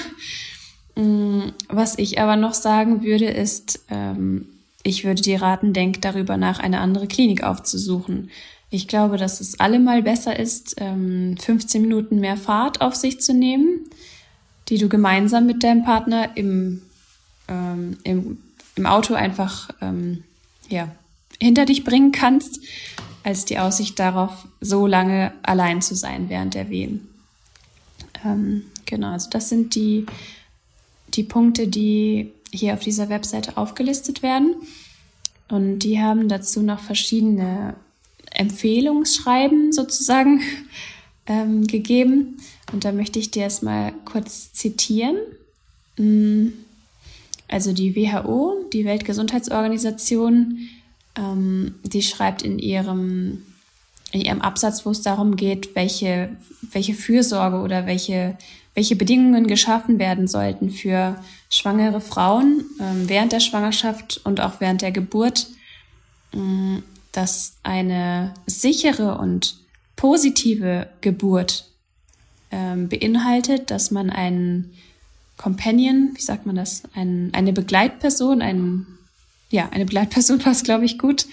Mm, 0.95 1.49
was 1.69 1.99
ich 1.99 2.21
aber 2.21 2.37
noch 2.37 2.55
sagen 2.55 3.03
würde, 3.03 3.27
ist, 3.27 3.81
ähm, 3.91 4.47
ich 4.83 5.05
würde 5.05 5.23
dir 5.23 5.41
raten, 5.41 5.73
denk 5.73 6.03
darüber 6.03 6.37
nach, 6.37 6.59
eine 6.59 6.81
andere 6.81 7.07
Klinik 7.07 7.43
aufzusuchen. 7.45 8.31
Ich 8.71 8.89
glaube, 8.89 9.17
dass 9.17 9.41
es 9.41 9.61
allemal 9.61 10.03
besser 10.03 10.39
ist, 10.39 10.77
15 10.81 11.39
ähm, 11.49 11.83
Minuten 11.83 12.21
mehr 12.21 12.37
Fahrt 12.37 12.81
auf 12.81 12.95
sich 12.95 13.21
zu 13.21 13.35
nehmen, 13.35 13.91
die 14.69 14.79
du 14.79 14.89
gemeinsam 14.89 15.47
mit 15.47 15.63
deinem 15.63 15.85
Partner 15.85 16.37
im, 16.37 16.83
ähm, 17.49 17.99
im, 18.03 18.39
im 18.75 18.87
Auto 18.87 19.13
einfach 19.13 19.69
ja, 20.71 20.89
hinter 21.39 21.67
dich 21.67 21.85
bringen 21.85 22.13
kannst, 22.13 22.61
als 23.25 23.45
die 23.45 23.59
Aussicht 23.59 23.99
darauf, 23.99 24.49
so 24.63 24.87
lange 24.87 25.33
allein 25.43 25.83
zu 25.83 25.95
sein 25.95 26.31
während 26.31 26.55
der 26.55 26.71
Wehen. 26.71 27.09
genau, 28.87 29.13
also 29.13 29.29
das 29.29 29.51
sind 29.51 29.75
die 29.75 30.07
die 31.15 31.25
Punkte, 31.25 31.69
die 31.69 32.33
hier 32.53 32.75
auf 32.75 32.81
dieser 32.81 33.09
Webseite 33.09 33.57
aufgelistet 33.57 34.23
werden. 34.23 34.57
Und 35.49 35.81
die 35.81 36.01
haben 36.01 36.29
dazu 36.29 36.63
noch 36.63 36.81
verschiedene 36.81 37.75
Empfehlungsschreiben 38.31 39.73
sozusagen 39.73 40.41
ähm, 41.27 41.67
gegeben. 41.67 42.39
Und 42.73 42.85
da 42.85 42.93
möchte 42.93 43.19
ich 43.19 43.31
dir 43.31 43.43
erstmal 43.43 43.93
kurz 44.05 44.53
zitieren. 44.53 45.17
Mm, 45.99 46.49
also 47.49 47.73
die 47.73 47.95
WHO, 47.95 48.65
die 48.73 48.87
Weltgesundheitsorganisation, 48.87 50.69
ähm, 51.17 51.75
die 51.85 52.03
schreibt 52.03 52.43
in 52.43 52.59
ihrem, 52.59 53.43
in 54.13 54.23
ihrem 54.23 54.41
Absatz, 54.41 54.87
wo 54.87 54.91
es 54.91 55.03
darum 55.03 55.37
geht, 55.37 55.75
welche, 55.75 56.35
welche 56.63 56.95
Fürsorge 56.95 57.59
oder 57.59 57.87
welche 57.87 58.39
welche 58.75 58.97
Bedingungen 58.97 59.47
geschaffen 59.47 59.99
werden 59.99 60.27
sollten 60.27 60.71
für 60.71 61.23
schwangere 61.51 62.01
Frauen 62.01 62.65
äh, 62.79 63.09
während 63.09 63.33
der 63.33 63.41
Schwangerschaft 63.41 64.21
und 64.25 64.41
auch 64.41 64.61
während 64.61 64.83
der 64.83 64.93
Geburt, 64.93 65.49
äh, 66.33 66.39
dass 67.13 67.57
eine 67.63 68.33
sichere 68.47 69.19
und 69.19 69.57
positive 69.97 70.89
Geburt 71.03 71.67
äh, 72.51 72.77
beinhaltet, 72.77 73.71
dass 73.71 73.91
man 73.91 74.09
einen 74.09 74.73
Companion, 75.37 76.13
wie 76.15 76.23
sagt 76.23 76.47
man 76.47 76.57
das, 76.57 76.83
ein, 76.95 77.31
eine 77.33 77.53
Begleitperson, 77.53 78.41
ein, 78.41 78.87
ja, 79.51 79.69
eine 79.71 79.85
Begleitperson 79.85 80.39
passt, 80.41 80.65
glaube 80.65 80.87
ich, 80.87 80.99
gut, 80.99 81.27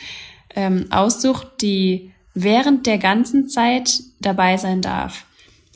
ähm, 0.56 0.88
aussucht, 0.90 1.48
die 1.62 2.12
während 2.34 2.86
der 2.86 2.98
ganzen 2.98 3.48
Zeit 3.48 4.02
dabei 4.20 4.58
sein 4.58 4.82
darf 4.82 5.26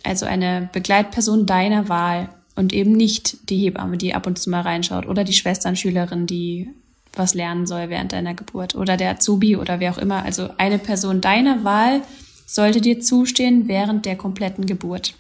also 0.04 0.26
eine 0.26 0.70
Begleitperson 0.72 1.46
deiner 1.46 1.90
Wahl 1.90 2.30
und 2.56 2.74
eben 2.74 2.92
nicht 2.92 3.50
die 3.50 3.58
Hebamme, 3.58 3.98
die 3.98 4.14
ab 4.14 4.28
und 4.28 4.38
zu 4.38 4.50
mal 4.50 4.62
reinschaut 4.62 5.08
oder 5.08 5.24
die 5.24 5.34
Schwesternschülerin, 5.34 6.28
die 6.28 6.70
was 7.16 7.34
lernen 7.34 7.66
soll 7.66 7.90
während 7.90 8.12
deiner 8.12 8.34
Geburt 8.34 8.76
oder 8.76 8.98
der 8.98 9.12
Azubi 9.12 9.56
oder 9.56 9.80
wer 9.80 9.92
auch 9.92 9.98
immer. 9.98 10.24
Also 10.24 10.50
eine 10.58 10.80
Person 10.80 11.22
deiner 11.22 11.64
Wahl 11.64 12.02
sollte 12.46 12.82
dir 12.82 13.00
zustehen 13.00 13.68
während 13.68 14.06
der 14.06 14.16
kompletten 14.16 14.66
Geburt, 14.66 15.16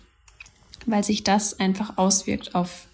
weil 0.86 1.04
sich 1.04 1.24
das 1.24 1.60
einfach 1.60 1.98
auswirkt 1.98 2.56
auf, 2.56 2.88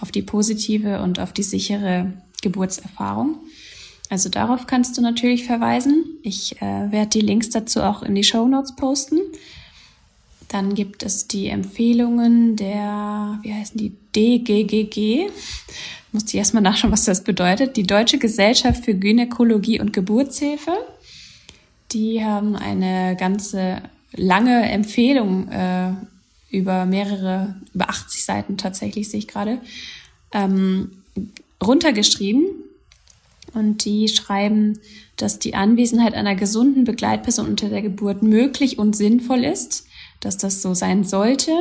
auf 0.00 0.10
die 0.10 0.22
positive 0.22 1.02
und 1.02 1.20
auf 1.20 1.32
die 1.32 1.42
sichere 1.42 2.12
Geburtserfahrung. 2.42 3.38
Also 4.08 4.28
darauf 4.28 4.66
kannst 4.66 4.98
du 4.98 5.02
natürlich 5.02 5.44
verweisen. 5.44 6.04
Ich 6.22 6.60
äh, 6.60 6.90
werde 6.90 7.10
die 7.10 7.20
Links 7.20 7.50
dazu 7.50 7.82
auch 7.82 8.02
in 8.02 8.14
die 8.14 8.24
Show 8.24 8.48
Notes 8.48 8.74
posten. 8.74 9.20
Dann 10.50 10.74
gibt 10.74 11.04
es 11.04 11.28
die 11.28 11.46
Empfehlungen 11.46 12.56
der, 12.56 13.38
wie 13.42 13.54
heißen 13.54 13.78
die, 13.78 13.92
DGGG. 14.16 15.30
Musste 16.10 16.30
ich 16.30 16.38
erstmal 16.38 16.64
nachschauen, 16.64 16.92
was 16.92 17.04
das 17.04 17.22
bedeutet. 17.22 17.76
Die 17.76 17.84
Deutsche 17.84 18.18
Gesellschaft 18.18 18.84
für 18.84 18.94
Gynäkologie 18.94 19.80
und 19.80 19.92
Geburtshilfe. 19.92 20.72
Die 21.92 22.24
haben 22.24 22.56
eine 22.56 23.14
ganze 23.14 23.80
lange 24.12 24.68
Empfehlung 24.68 25.48
äh, 25.52 25.92
über 26.50 26.84
mehrere, 26.84 27.54
über 27.72 27.88
80 27.88 28.24
Seiten 28.24 28.56
tatsächlich, 28.56 29.08
sehe 29.08 29.20
ich 29.20 29.28
gerade, 29.28 29.60
ähm, 30.32 30.90
runtergeschrieben. 31.62 32.46
Und 33.54 33.84
die 33.84 34.08
schreiben, 34.08 34.80
dass 35.16 35.38
die 35.38 35.54
Anwesenheit 35.54 36.14
einer 36.14 36.34
gesunden 36.34 36.82
Begleitperson 36.82 37.46
unter 37.46 37.68
der 37.68 37.82
Geburt 37.82 38.24
möglich 38.24 38.80
und 38.80 38.96
sinnvoll 38.96 39.44
ist 39.44 39.86
dass 40.20 40.36
das 40.36 40.62
so 40.62 40.74
sein 40.74 41.04
sollte 41.04 41.52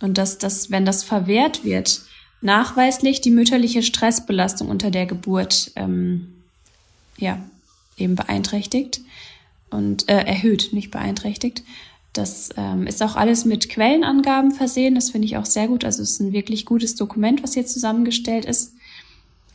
und 0.00 0.18
dass 0.18 0.38
das, 0.38 0.70
wenn 0.70 0.84
das 0.84 1.04
verwehrt 1.04 1.64
wird, 1.64 2.02
nachweislich 2.40 3.20
die 3.20 3.30
mütterliche 3.30 3.82
Stressbelastung 3.82 4.68
unter 4.68 4.90
der 4.90 5.06
Geburt 5.06 5.72
ähm, 5.76 6.34
ja 7.16 7.38
eben 7.96 8.16
beeinträchtigt 8.16 9.00
und 9.70 10.08
äh, 10.08 10.24
erhöht, 10.24 10.72
nicht 10.72 10.90
beeinträchtigt. 10.90 11.62
Das 12.12 12.50
ähm, 12.56 12.86
ist 12.86 13.02
auch 13.02 13.16
alles 13.16 13.44
mit 13.44 13.70
Quellenangaben 13.70 14.50
versehen. 14.50 14.94
Das 14.94 15.10
finde 15.10 15.26
ich 15.26 15.36
auch 15.38 15.46
sehr 15.46 15.68
gut. 15.68 15.84
Also 15.84 16.02
es 16.02 16.12
ist 16.12 16.20
ein 16.20 16.32
wirklich 16.32 16.66
gutes 16.66 16.94
Dokument, 16.94 17.42
was 17.42 17.54
hier 17.54 17.64
zusammengestellt 17.64 18.44
ist. 18.44 18.74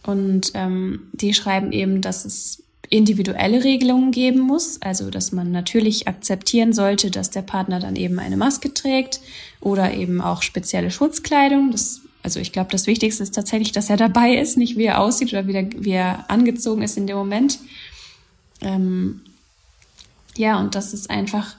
Und 0.03 0.51
ähm, 0.55 1.09
die 1.13 1.33
schreiben 1.33 1.71
eben, 1.71 2.01
dass 2.01 2.25
es 2.25 2.63
individuelle 2.89 3.63
Regelungen 3.63 4.11
geben 4.11 4.39
muss, 4.39 4.81
also 4.81 5.09
dass 5.09 5.31
man 5.31 5.51
natürlich 5.51 6.07
akzeptieren 6.07 6.73
sollte, 6.73 7.11
dass 7.11 7.29
der 7.29 7.41
Partner 7.41 7.79
dann 7.79 7.95
eben 7.95 8.19
eine 8.19 8.37
Maske 8.37 8.73
trägt 8.73 9.19
oder 9.59 9.93
eben 9.93 10.21
auch 10.21 10.41
spezielle 10.41 10.91
Schutzkleidung. 10.91 11.71
Das, 11.71 12.01
also 12.23 12.39
ich 12.39 12.51
glaube, 12.51 12.71
das 12.71 12.87
Wichtigste 12.87 13.23
ist 13.23 13.35
tatsächlich, 13.35 13.71
dass 13.73 13.89
er 13.89 13.97
dabei 13.97 14.35
ist, 14.35 14.57
nicht 14.57 14.77
wie 14.77 14.85
er 14.85 15.01
aussieht 15.01 15.33
oder 15.33 15.47
wie, 15.47 15.53
der, 15.53 15.69
wie 15.77 15.91
er 15.91 16.29
angezogen 16.29 16.81
ist 16.81 16.97
in 16.97 17.07
dem 17.07 17.17
Moment. 17.17 17.59
Ähm, 18.61 19.21
ja, 20.37 20.59
und 20.59 20.75
dass 20.75 20.93
es 20.93 21.09
einfach 21.09 21.55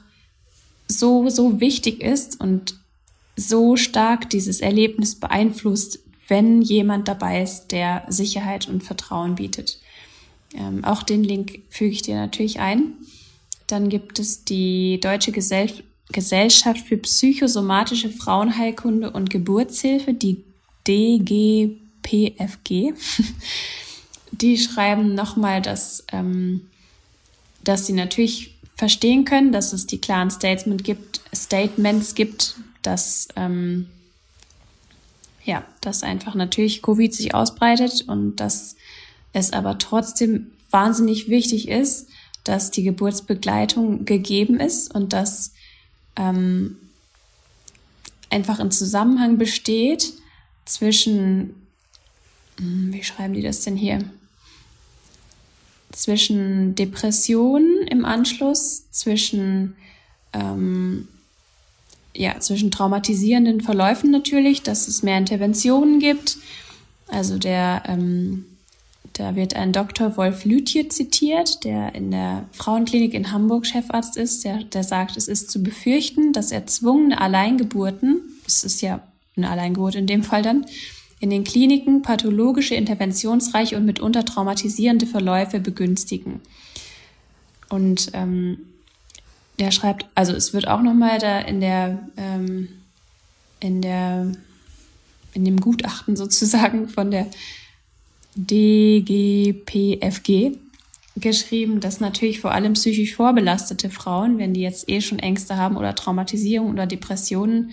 so, 0.87 1.29
so 1.29 1.61
wichtig 1.61 2.03
ist 2.03 2.41
und 2.41 2.75
so 3.37 3.77
stark 3.77 4.31
dieses 4.31 4.61
Erlebnis 4.61 5.15
beeinflusst, 5.15 6.01
wenn 6.27 6.63
jemand 6.63 7.09
dabei 7.09 7.43
ist, 7.43 7.69
der 7.69 8.05
Sicherheit 8.09 8.69
und 8.69 8.83
Vertrauen 8.83 9.35
bietet. 9.35 9.79
Ähm, 10.55 10.85
auch 10.85 11.03
den 11.03 11.25
Link 11.25 11.61
füge 11.69 11.93
ich 11.93 12.03
dir 12.03 12.17
natürlich 12.17 12.61
ein. 12.61 12.93
Dann 13.67 13.89
gibt 13.89 14.19
es 14.19 14.45
die 14.45 15.01
Deutsche 15.01 15.33
Gesell 15.33 15.71
Gesellschaft 16.11 16.87
für 16.87 16.97
psychosomatische 16.97 18.09
Frauenheilkunde 18.09 19.11
und 19.11 19.29
Geburtshilfe, 19.29 20.15
die 20.15 20.43
DGPFG. 20.87 21.75
die 24.33 24.57
schreiben 24.57 25.15
nochmal, 25.15 25.61
dass 25.61 26.05
ähm, 26.11 26.63
dass 27.63 27.87
sie 27.87 27.93
natürlich 27.93 28.55
verstehen 28.77 29.27
können, 29.27 29.53
dass 29.53 29.75
es 29.75 29.87
die 29.87 30.01
klaren 30.01 30.31
Statements 30.31 30.83
gibt, 30.83 31.21
Statements 31.35 32.15
gibt, 32.15 32.57
dass 32.81 33.29
ähm, 33.37 33.89
ja, 35.45 35.65
dass 35.83 36.03
einfach 36.03 36.35
natürlich 36.35 36.81
Covid 36.81 37.13
sich 37.13 37.35
ausbreitet 37.35 38.05
und 38.07 38.37
dass 38.37 38.77
es 39.33 39.53
aber 39.53 39.79
trotzdem 39.79 40.53
wahnsinnig 40.71 41.29
wichtig 41.29 41.69
ist, 41.69 42.09
dass 42.45 42.71
die 42.71 42.83
Geburtsbegleitung 42.83 44.05
gegeben 44.05 44.61
ist 44.61 44.95
und 44.95 45.13
dass 45.13 45.53
ähm, 46.17 46.77
einfach 48.31 48.59
ein 48.59 48.71
Zusammenhang 48.71 49.39
besteht 49.39 50.13
zwischen, 50.65 51.55
hm, 52.59 52.93
wie 52.93 53.03
schreiben 53.03 53.35
die 53.35 53.43
das 53.43 53.63
denn 53.63 53.77
hier? 53.77 54.05
Zwischen 55.93 56.75
Depressionen 56.75 57.87
im 57.89 58.05
Anschluss, 58.05 58.91
zwischen 58.91 59.77
ähm, 60.33 61.09
ja, 62.15 62.41
zwischen 62.41 62.71
traumatisierenden 62.71 63.61
Verläufen 63.61 64.11
natürlich, 64.11 64.63
dass 64.63 64.89
es 64.89 65.03
mehr 65.03 65.19
Interventionen 65.19 66.01
gibt. 66.01 66.39
Also 67.07 67.39
der, 67.39 67.85
ähm, 67.87 68.45
da 69.19 69.35
wird 69.35 69.57
ein 69.57 69.73
Dr. 69.73 70.17
Wolf 70.17 70.45
Lütje 70.45 70.89
zitiert, 70.89 71.65
der 71.65 71.93
in 71.97 72.13
der 72.13 72.45
Frauenklinik 72.53 73.15
in 73.15 73.33
Hamburg 73.33 73.67
Chefarzt 73.67 74.17
ist, 74.17 74.45
der, 74.45 74.63
der 74.63 74.85
sagt, 74.85 75.17
es 75.17 75.27
ist 75.27 75.51
zu 75.51 75.61
befürchten, 75.61 76.33
dass 76.33 76.53
erzwungene 76.53 77.21
Alleingeburten, 77.21 78.21
das 78.45 78.63
ist 78.63 78.81
ja 78.81 79.01
eine 79.37 79.51
Alleingeburt 79.51 79.97
in 79.97 80.07
dem 80.07 80.23
Fall 80.23 80.43
dann, 80.43 80.67
in 81.19 81.31
den 81.31 81.43
Kliniken 81.43 82.03
pathologische, 82.03 82.77
interventionsreiche 82.77 83.77
und 83.77 83.87
mitunter 83.87 84.25
traumatisierende 84.25 85.07
Verläufe 85.07 85.59
begünstigen. 85.59 86.41
Und 87.69 88.11
ähm, 88.13 88.59
der 89.59 89.73
schreibt, 89.73 90.07
also 90.15 90.33
es 90.33 90.53
wird 90.53 90.69
auch 90.69 90.81
nochmal 90.81 91.19
da 91.19 91.41
in 91.41 91.61
der, 91.61 92.09
ähm, 92.17 92.69
in 93.59 93.83
der, 93.83 94.31
in 95.35 95.45
dem 95.45 95.61
Gutachten 95.61 96.15
sozusagen 96.15 96.89
von 96.89 97.11
der 97.11 97.27
DGPFG 98.39 100.29
geschrieben, 101.17 101.81
dass 101.81 101.99
natürlich 102.01 102.41
vor 102.41 102.53
allem 102.53 102.75
psychisch 102.75 103.17
vorbelastete 103.17 103.91
Frauen, 103.91 104.39
wenn 104.39 104.55
die 104.55 104.61
jetzt 104.61 104.89
eh 104.89 105.01
schon 105.01 105.19
Ängste 105.19 105.57
haben 105.57 105.77
oder 105.77 105.97
Traumatisierung 105.97 106.71
oder 106.71 106.87
Depressionen, 106.87 107.73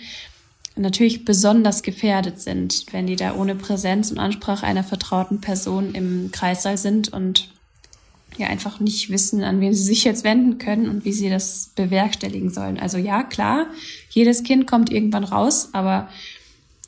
natürlich 0.76 1.24
besonders 1.24 1.84
gefährdet 1.84 2.42
sind, 2.42 2.88
wenn 2.92 3.08
die 3.08 3.16
da 3.16 3.36
ohne 3.36 3.56
Präsenz 3.56 4.12
und 4.12 4.20
Ansprache 4.20 4.66
einer 4.66 4.84
vertrauten 4.84 5.40
Person 5.40 5.94
im 5.94 6.32
Kreissaal 6.32 6.78
sind 6.78 7.14
und 7.14 7.50
ja 8.38 8.48
einfach 8.48 8.82
nicht 8.82 9.10
wissen, 9.10 9.44
an 9.44 9.62
wen 9.62 9.74
sie 9.74 9.84
sich 9.84 10.04
jetzt 10.04 10.26
wenden 10.26 10.58
können 10.58 10.90
und 10.90 11.06
wie 11.06 11.14
sie 11.14 11.30
das 11.30 11.72
bewerkstelligen 11.76 12.50
sollen. 12.50 12.78
Also 12.80 12.98
ja, 12.98 13.24
klar, 13.24 13.68
jedes 14.10 14.44
Kind 14.44 14.68
kommt 14.68 14.92
irgendwann 14.92 15.24
raus, 15.24 15.70
aber 15.72 16.10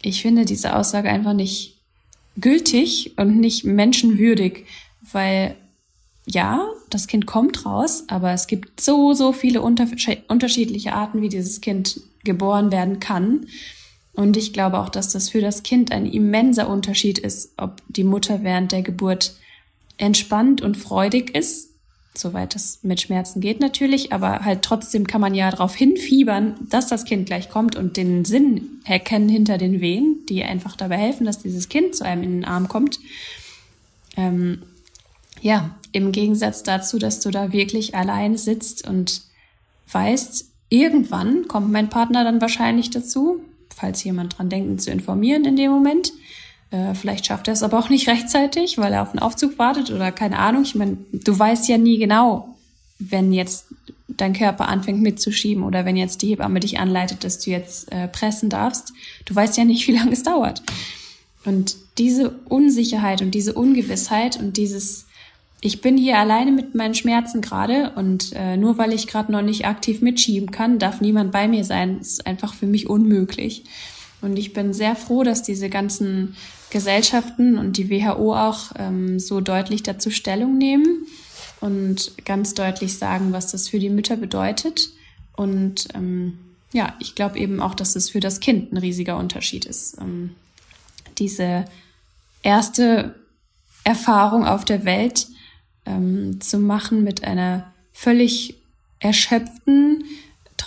ich 0.02 0.22
finde 0.22 0.44
diese 0.44 0.76
Aussage 0.76 1.10
einfach 1.10 1.34
nicht 1.34 1.77
gültig 2.40 3.14
und 3.18 3.40
nicht 3.40 3.64
menschenwürdig, 3.66 4.66
weil 5.12 5.56
ja, 6.26 6.68
das 6.90 7.08
Kind 7.08 7.26
kommt 7.26 7.66
raus, 7.66 8.04
aber 8.08 8.32
es 8.34 8.48
gibt 8.48 8.82
so, 8.82 9.14
so 9.14 9.32
viele 9.32 9.62
unterschiedliche 9.62 10.94
Arten, 10.94 11.22
wie 11.22 11.30
dieses 11.30 11.62
Kind 11.62 12.02
geboren 12.24 12.72
werden 12.72 13.00
kann. 13.00 13.48
Und 14.14 14.36
ich 14.36 14.52
glaube 14.52 14.80
auch, 14.80 14.90
dass 14.90 15.14
das 15.14 15.30
für 15.30 15.42
das 15.42 15.64
Kind 15.64 15.92
ein 15.92 16.06
immenser 16.06 16.70
Unterschied 16.70 17.18
ist, 17.18 17.54
ob 17.58 17.82
die 17.88 18.04
Mutter 18.04 18.44
während 18.44 18.74
der 18.74 18.82
Geburt 18.82 19.36
entspannt 19.98 20.62
und 20.62 20.76
freudig 20.76 21.34
ist, 21.36 21.70
soweit 22.18 22.56
es 22.56 22.80
mit 22.84 23.02
Schmerzen 23.02 23.42
geht 23.42 23.60
natürlich, 23.60 24.12
aber 24.14 24.46
halt 24.46 24.62
trotzdem 24.62 25.08
kann 25.08 25.22
man 25.22 25.36
ja 25.36 25.50
darauf 25.52 25.76
hinfiebern, 25.76 26.56
dass 26.70 26.88
das 26.88 27.06
Kind 27.06 27.26
gleich 27.26 27.50
kommt 27.50 27.76
und 27.76 27.98
den 27.98 28.26
Sinn 28.26 28.82
erkennen 28.86 29.30
hinter 29.30 29.58
den 29.58 29.82
Wehen, 29.82 30.26
die 30.30 30.44
einfach 30.44 30.76
dabei 30.76 30.98
helfen, 30.98 31.26
dass 31.26 31.40
dieses 31.40 31.70
Kind 31.70 31.96
zu 31.96 32.06
einem 32.06 32.24
in 32.24 32.32
den 32.32 32.46
Arm 32.46 32.68
kommt. 32.68 33.00
Ähm, 34.16 34.64
ja, 35.42 35.76
im 35.92 36.12
Gegensatz 36.12 36.64
dazu, 36.64 36.98
dass 36.98 37.20
du 37.20 37.32
da 37.32 37.54
wirklich 37.54 37.96
allein 37.96 38.38
sitzt 38.38 38.88
und 38.88 39.22
weißt, 39.92 40.52
irgendwann 40.70 41.48
kommt 41.48 41.72
mein 41.72 41.90
Partner 41.90 42.24
dann 42.24 42.42
wahrscheinlich 42.42 42.90
dazu, 42.90 43.42
falls 43.74 44.04
jemand 44.04 44.38
dran 44.38 44.50
denkt, 44.50 44.82
zu 44.82 44.92
informieren 44.92 45.46
in 45.46 45.56
dem 45.56 45.72
Moment. 45.72 46.12
Äh, 46.72 46.94
vielleicht 46.96 47.26
schafft 47.26 47.48
er 47.48 47.54
es 47.54 47.64
aber 47.64 47.80
auch 47.80 47.90
nicht 47.90 48.08
rechtzeitig, 48.08 48.78
weil 48.78 48.94
er 48.94 49.02
auf 49.02 49.12
den 49.12 49.20
Aufzug 49.20 49.58
wartet 49.58 49.92
oder 49.92 50.12
keine 50.12 50.40
Ahnung. 50.40 50.64
Ich 50.64 50.76
meine, 50.76 50.98
du 51.12 51.38
weißt 51.38 51.68
ja 51.70 51.78
nie 51.78 51.98
genau, 51.98 52.56
wenn 53.00 53.32
jetzt 53.32 53.68
dein 54.08 54.34
Körper 54.34 54.68
anfängt 54.68 55.02
mitzuschieben 55.02 55.64
oder 55.64 55.86
wenn 55.86 55.96
jetzt 55.96 56.22
die 56.22 56.30
Hebamme 56.30 56.60
dich 56.60 56.80
anleitet, 56.80 57.24
dass 57.24 57.40
du 57.40 57.52
jetzt 57.52 57.92
äh, 57.92 58.08
pressen 58.08 58.50
darfst. 58.50 58.94
Du 59.26 59.36
weißt 59.36 59.58
ja 59.58 59.66
nicht, 59.66 59.88
wie 59.88 59.96
lange 59.96 60.12
es 60.12 60.24
dauert. 60.24 60.62
Und 61.46 61.76
diese 61.98 62.32
Unsicherheit 62.50 63.22
und 63.22 63.32
diese 63.32 63.54
Ungewissheit 63.54 64.38
und 64.38 64.58
dieses, 64.58 65.06
ich 65.62 65.82
bin 65.82 65.98
hier 65.98 66.18
alleine 66.18 66.52
mit 66.52 66.76
meinen 66.76 66.96
Schmerzen 66.96 67.42
gerade 67.42 67.94
und 67.96 68.34
äh, 68.34 68.58
nur 68.58 68.78
weil 68.78 68.92
ich 68.92 69.08
gerade 69.08 69.32
noch 69.32 69.42
nicht 69.42 69.66
aktiv 69.66 70.02
mitschieben 70.02 70.52
kann, 70.52 70.80
darf 70.80 71.00
niemand 71.00 71.32
bei 71.32 71.48
mir 71.48 71.64
sein, 71.64 72.00
ist 72.00 72.28
einfach 72.28 72.54
für 72.54 72.68
mich 72.68 72.90
unmöglich. 72.90 73.64
Und 74.22 74.38
ich 74.38 74.54
bin 74.54 74.74
sehr 74.74 74.96
froh, 74.96 75.24
dass 75.24 75.44
diese 75.44 75.70
ganzen 75.70 76.36
Gesellschaften 76.70 77.58
und 77.58 77.78
die 77.78 77.90
WHO 77.90 78.36
auch 78.36 78.72
ähm, 78.78 79.20
so 79.20 79.42
deutlich 79.42 79.84
dazu 79.84 80.10
Stellung 80.10 80.58
nehmen 80.58 81.06
und 81.62 82.14
ganz 82.26 82.54
deutlich 82.54 82.98
sagen, 82.98 83.32
was 83.32 83.52
das 83.52 83.70
für 83.70 83.80
die 83.80 83.90
Mütter 83.90 84.18
bedeutet. 84.18 84.90
Und 85.36 85.88
ähm, 85.94 86.40
ja, 86.74 86.96
ich 87.00 87.16
glaube 87.16 87.40
eben 87.40 87.62
auch, 87.62 87.76
dass 87.76 87.96
es 87.96 88.10
für 88.10 88.20
das 88.20 88.40
Kind 88.40 88.72
ein 88.72 88.78
riesiger 88.78 89.18
Unterschied 89.18 89.66
ist. 89.66 89.98
Ähm, 90.00 90.32
diese 91.18 91.66
erste 92.44 93.16
Erfahrung 93.84 94.46
auf 94.46 94.66
der 94.66 94.84
Welt 94.86 95.28
ähm, 95.86 96.42
zu 96.42 96.60
machen 96.60 97.04
mit 97.04 97.24
einer 97.24 97.72
völlig 97.94 98.56
erschöpften, 99.00 100.04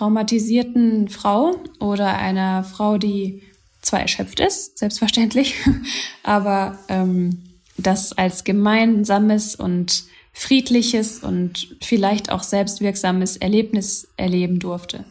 traumatisierten 0.00 1.10
Frau 1.10 1.56
oder 1.78 2.16
einer 2.16 2.64
Frau, 2.64 2.96
die 2.96 3.42
zwar 3.82 4.00
erschöpft 4.00 4.40
ist, 4.40 4.78
selbstverständlich, 4.78 5.56
aber 6.22 6.78
ähm, 6.88 7.42
das 7.76 8.14
als 8.14 8.44
gemeinsames 8.44 9.54
und 9.54 10.04
friedliches 10.32 11.18
und 11.18 11.76
vielleicht 11.82 12.32
auch 12.32 12.42
selbstwirksames 12.42 13.36
Erlebnis 13.36 14.08
erleben 14.16 14.58
durfte. 14.58 15.04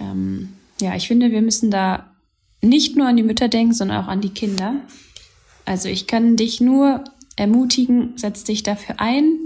Ähm, 0.00 0.54
ja, 0.80 0.96
ich 0.96 1.06
finde, 1.06 1.30
wir 1.30 1.42
müssen 1.42 1.70
da 1.70 2.10
nicht 2.62 2.96
nur 2.96 3.08
an 3.08 3.18
die 3.18 3.22
Mütter 3.22 3.48
denken, 3.48 3.74
sondern 3.74 4.02
auch 4.02 4.08
an 4.08 4.22
die 4.22 4.30
Kinder. 4.30 4.76
Also 5.66 5.90
ich 5.90 6.06
kann 6.06 6.36
dich 6.36 6.62
nur 6.62 7.04
ermutigen, 7.36 8.14
setz 8.16 8.42
dich 8.42 8.62
dafür 8.62 9.00
ein, 9.00 9.38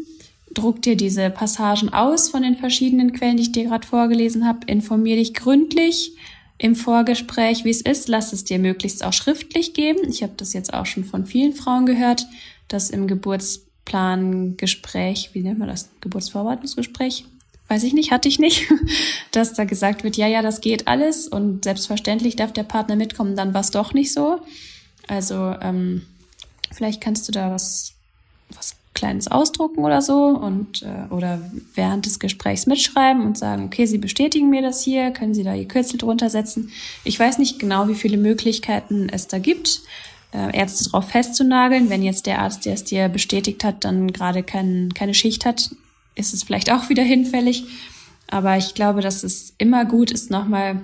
druck 0.56 0.82
dir 0.82 0.96
diese 0.96 1.30
Passagen 1.30 1.92
aus 1.92 2.30
von 2.30 2.42
den 2.42 2.56
verschiedenen 2.56 3.12
Quellen, 3.12 3.36
die 3.36 3.44
ich 3.44 3.52
dir 3.52 3.62
gerade 3.64 3.86
vorgelesen 3.86 4.44
habe, 4.46 4.60
informier 4.66 5.14
dich 5.16 5.34
gründlich 5.34 6.12
im 6.58 6.74
Vorgespräch, 6.74 7.64
wie 7.64 7.70
es 7.70 7.82
ist, 7.82 8.08
lass 8.08 8.32
es 8.32 8.42
dir 8.44 8.58
möglichst 8.58 9.04
auch 9.04 9.12
schriftlich 9.12 9.74
geben. 9.74 10.08
Ich 10.08 10.22
habe 10.22 10.32
das 10.36 10.54
jetzt 10.54 10.72
auch 10.72 10.86
schon 10.86 11.04
von 11.04 11.26
vielen 11.26 11.52
Frauen 11.52 11.86
gehört, 11.86 12.26
dass 12.68 12.90
im 12.90 13.06
Geburtsplangespräch, 13.06 15.30
wie 15.34 15.42
nennt 15.42 15.58
man 15.58 15.68
das, 15.68 15.90
Geburtsvorbereitungsgespräch, 16.00 17.26
weiß 17.68 17.82
ich 17.82 17.92
nicht, 17.92 18.10
hatte 18.10 18.28
ich 18.28 18.38
nicht, 18.38 18.72
dass 19.32 19.52
da 19.52 19.64
gesagt 19.64 20.04
wird, 20.04 20.16
ja, 20.16 20.26
ja, 20.26 20.40
das 20.40 20.62
geht 20.62 20.88
alles 20.88 21.28
und 21.28 21.64
selbstverständlich 21.64 22.36
darf 22.36 22.52
der 22.52 22.62
Partner 22.62 22.96
mitkommen, 22.96 23.36
dann 23.36 23.52
war 23.52 23.60
es 23.60 23.70
doch 23.70 23.92
nicht 23.92 24.14
so. 24.14 24.40
Also 25.06 25.54
ähm, 25.60 26.06
vielleicht 26.72 27.02
kannst 27.02 27.28
du 27.28 27.32
da 27.32 27.50
was, 27.50 27.92
was 28.48 28.76
Kleines 28.96 29.28
ausdrucken 29.28 29.84
oder 29.84 30.02
so 30.02 30.24
und 30.26 30.82
äh, 30.82 31.12
oder 31.12 31.38
während 31.74 32.06
des 32.06 32.18
Gesprächs 32.18 32.66
mitschreiben 32.66 33.24
und 33.24 33.38
sagen, 33.38 33.66
okay, 33.66 33.86
Sie 33.86 33.98
bestätigen 33.98 34.50
mir 34.50 34.62
das 34.62 34.82
hier, 34.82 35.12
können 35.12 35.34
Sie 35.34 35.44
da 35.44 35.54
Ihr 35.54 35.68
Kürzel 35.68 35.98
drunter 35.98 36.30
setzen. 36.30 36.70
Ich 37.04 37.20
weiß 37.20 37.38
nicht 37.38 37.58
genau, 37.60 37.88
wie 37.88 37.94
viele 37.94 38.16
Möglichkeiten 38.16 39.08
es 39.12 39.28
da 39.28 39.38
gibt, 39.38 39.82
äh, 40.32 40.56
Ärzte 40.56 40.88
drauf 40.88 41.10
festzunageln. 41.10 41.90
Wenn 41.90 42.02
jetzt 42.02 42.26
der 42.26 42.40
Arzt, 42.40 42.64
der 42.64 42.72
es 42.72 42.84
dir 42.84 43.08
bestätigt 43.08 43.62
hat, 43.62 43.84
dann 43.84 44.12
gerade 44.12 44.42
kein, 44.42 44.92
keine 44.94 45.14
Schicht 45.14 45.44
hat, 45.44 45.70
ist 46.14 46.32
es 46.32 46.42
vielleicht 46.42 46.72
auch 46.72 46.88
wieder 46.88 47.04
hinfällig. 47.04 47.64
Aber 48.28 48.56
ich 48.56 48.74
glaube, 48.74 49.02
dass 49.02 49.22
es 49.22 49.54
immer 49.58 49.84
gut 49.84 50.10
ist, 50.10 50.30
nochmal 50.30 50.80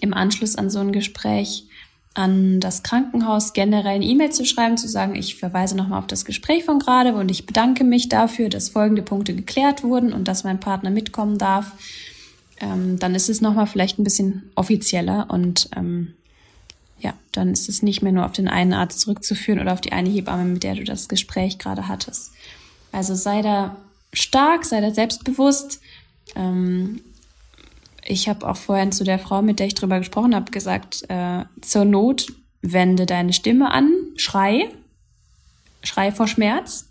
im 0.00 0.14
Anschluss 0.14 0.56
an 0.56 0.70
so 0.70 0.78
ein 0.78 0.92
Gespräch 0.92 1.66
an 2.14 2.60
das 2.60 2.82
Krankenhaus 2.82 3.52
generell 3.52 3.96
eine 3.96 4.04
E-Mail 4.04 4.30
zu 4.30 4.44
schreiben, 4.44 4.76
zu 4.76 4.88
sagen, 4.88 5.14
ich 5.14 5.36
verweise 5.36 5.76
nochmal 5.76 5.98
auf 5.98 6.06
das 6.06 6.24
Gespräch 6.24 6.64
von 6.64 6.78
gerade 6.78 7.14
und 7.14 7.30
ich 7.30 7.46
bedanke 7.46 7.84
mich 7.84 8.08
dafür, 8.08 8.48
dass 8.48 8.68
folgende 8.68 9.02
Punkte 9.02 9.34
geklärt 9.34 9.82
wurden 9.82 10.12
und 10.12 10.28
dass 10.28 10.44
mein 10.44 10.60
Partner 10.60 10.90
mitkommen 10.90 11.38
darf. 11.38 11.72
Ähm, 12.60 12.98
dann 12.98 13.14
ist 13.14 13.30
es 13.30 13.40
nochmal 13.40 13.66
vielleicht 13.66 13.98
ein 13.98 14.04
bisschen 14.04 14.50
offizieller 14.54 15.26
und 15.30 15.70
ähm, 15.74 16.14
ja, 17.00 17.14
dann 17.32 17.52
ist 17.52 17.68
es 17.68 17.82
nicht 17.82 18.02
mehr 18.02 18.12
nur 18.12 18.26
auf 18.26 18.32
den 18.32 18.48
einen 18.48 18.74
Arzt 18.74 19.00
zurückzuführen 19.00 19.58
oder 19.60 19.72
auf 19.72 19.80
die 19.80 19.92
eine 19.92 20.08
Hebamme, 20.08 20.44
mit 20.44 20.62
der 20.62 20.74
du 20.74 20.84
das 20.84 21.08
Gespräch 21.08 21.58
gerade 21.58 21.88
hattest. 21.88 22.32
Also 22.92 23.14
sei 23.14 23.42
da 23.42 23.76
stark, 24.12 24.64
sei 24.64 24.80
da 24.80 24.92
selbstbewusst. 24.92 25.80
Ähm, 26.36 27.00
ich 28.04 28.28
habe 28.28 28.48
auch 28.48 28.56
vorhin 28.56 28.92
zu 28.92 29.04
der 29.04 29.18
Frau, 29.18 29.42
mit 29.42 29.58
der 29.58 29.66
ich 29.66 29.74
drüber 29.74 29.98
gesprochen 29.98 30.34
habe, 30.34 30.50
gesagt, 30.50 31.04
äh, 31.08 31.44
zur 31.60 31.84
Not 31.84 32.26
wende 32.62 33.06
deine 33.06 33.32
Stimme 33.32 33.70
an, 33.70 33.90
schrei, 34.16 34.68
schrei 35.82 36.12
vor 36.12 36.28
Schmerz. 36.28 36.88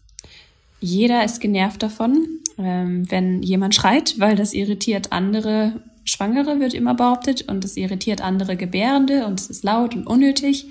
Jeder 0.79 1.23
ist 1.23 1.39
genervt 1.39 1.83
davon, 1.83 2.27
ähm, 2.57 3.09
wenn 3.09 3.41
jemand 3.43 3.75
schreit, 3.75 4.19
weil 4.19 4.35
das 4.35 4.53
irritiert 4.53 5.11
andere 5.11 5.81
Schwangere, 6.03 6.59
wird 6.59 6.73
immer 6.73 6.95
behauptet, 6.95 7.47
und 7.47 7.63
es 7.63 7.77
irritiert 7.77 8.21
andere 8.21 8.55
Gebärende 8.55 9.25
und 9.27 9.39
es 9.39 9.49
ist 9.49 9.63
laut 9.63 9.95
und 9.95 10.07
unnötig. 10.07 10.67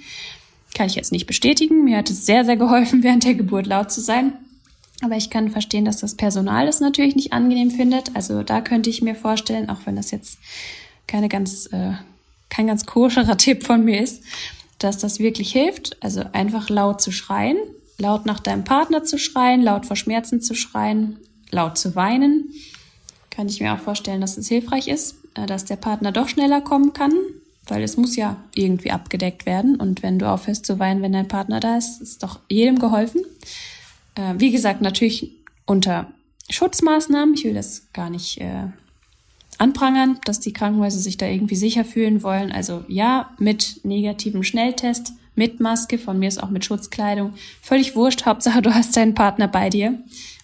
Kann 0.75 0.87
ich 0.87 0.95
jetzt 0.95 1.13
nicht 1.13 1.27
bestätigen. 1.27 1.85
Mir 1.85 1.99
hat 1.99 2.11
es 2.11 2.27
sehr, 2.27 2.45
sehr 2.45 2.57
geholfen, 2.57 3.03
während 3.03 3.25
der 3.25 3.35
Geburt 3.35 3.67
laut 3.67 3.91
zu 3.91 4.01
sein. 4.01 4.33
Aber 5.03 5.17
ich 5.17 5.31
kann 5.31 5.51
verstehen, 5.51 5.85
dass 5.85 5.99
das 5.99 6.15
Personal 6.15 6.67
das 6.67 6.81
natürlich 6.81 7.17
nicht 7.17 7.33
angenehm 7.33 7.71
findet. 7.71 8.15
Also 8.15 8.43
da 8.43 8.61
könnte 8.61 8.91
ich 8.91 9.03
mir 9.03 9.15
vorstellen, 9.15 9.71
auch 9.71 9.87
wenn 9.87 9.97
das 9.97 10.11
jetzt 10.11 10.39
keine 11.07 11.29
ganz, 11.29 11.67
äh, 11.73 11.93
kein 12.49 12.67
ganz 12.67 12.87
koscherer 12.87 13.37
Tipp 13.39 13.65
von 13.65 13.85
mir 13.85 14.03
ist, 14.03 14.23
dass 14.79 14.99
das 14.99 15.19
wirklich 15.19 15.53
hilft. 15.53 16.03
Also 16.03 16.23
einfach 16.33 16.69
laut 16.69 17.01
zu 17.01 17.13
schreien, 17.13 17.57
laut 17.99 18.27
nach 18.27 18.41
deinem 18.41 18.65
Partner 18.65 19.03
zu 19.05 19.19
schreien, 19.19 19.63
laut 19.63 19.87
vor 19.87 19.97
Schmerzen 19.97 20.43
zu 20.43 20.55
schreien, 20.55 21.19
laut 21.51 21.79
zu 21.79 21.95
weinen. 21.95 22.53
Kann 23.31 23.49
ich 23.49 23.61
mir 23.61 23.73
auch 23.73 23.79
vorstellen, 23.79 24.21
dass 24.21 24.37
es 24.37 24.49
hilfreich 24.49 24.89
ist, 24.89 25.17
äh, 25.35 25.47
dass 25.47 25.65
der 25.65 25.77
Partner 25.77 26.13
doch 26.13 26.29
schneller 26.29 26.61
kommen 26.61 26.93
kann, 26.93 27.13
weil 27.69 27.83
es 27.83 27.97
muss 27.97 28.17
ja 28.17 28.37
irgendwie 28.55 28.91
abgedeckt 28.91 29.47
werden. 29.47 29.77
Und 29.77 30.03
wenn 30.03 30.19
du 30.19 30.29
aufhörst 30.29 30.67
zu 30.67 30.79
weinen, 30.79 31.01
wenn 31.01 31.13
dein 31.13 31.29
Partner 31.29 31.59
da 31.59 31.79
ist, 31.79 32.03
ist 32.03 32.23
doch 32.23 32.41
jedem 32.51 32.79
geholfen. 32.79 33.23
Äh, 34.15 34.35
wie 34.39 34.51
gesagt, 34.51 34.81
natürlich 34.81 35.33
unter 35.67 36.11
Schutzmaßnahmen. 36.51 37.35
Ich 37.35 37.45
will 37.45 37.55
das 37.55 37.89
gar 37.93 38.11
nicht 38.11 38.41
äh, 38.41 38.67
anprangern, 39.59 40.19
dass 40.25 40.41
die 40.41 40.53
Krankenhäuser 40.53 40.99
sich 40.99 41.17
da 41.17 41.27
irgendwie 41.27 41.57
sicher 41.57 41.85
fühlen 41.85 42.23
wollen. 42.23 42.51
Also 42.53 42.85
ja, 42.89 43.31
mit 43.39 43.81
negativem 43.85 44.43
Schnelltest, 44.43 45.13
mit 45.35 45.61
Maske, 45.61 45.99
von 45.99 46.19
mir 46.19 46.29
ist 46.29 46.43
auch 46.43 46.51
mit 46.51 46.65
Schutzkleidung. 46.65 47.35
Völlig 47.63 47.95
wurscht, 47.95 48.27
Hauptsache 48.27 48.63
du 48.63 48.75
hast 48.75 48.97
deinen 48.97 49.15
Partner 49.15 49.49
bei 49.49 49.71
dir 49.71 49.99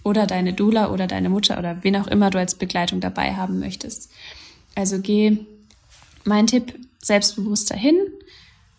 oder 0.05 0.27
deine 0.27 0.53
Dula 0.53 0.91
oder 0.91 1.07
deine 1.07 1.29
Mutter 1.29 1.59
oder 1.59 1.83
wen 1.83 1.97
auch 1.97 2.07
immer 2.07 2.31
du 2.31 2.39
als 2.39 2.55
Begleitung 2.55 3.01
dabei 3.01 3.35
haben 3.35 3.59
möchtest. 3.59 4.11
Also 4.75 5.01
geh, 5.01 5.39
mein 6.25 6.47
Tipp, 6.47 6.75
selbstbewusst 6.99 7.71
dahin, 7.71 7.97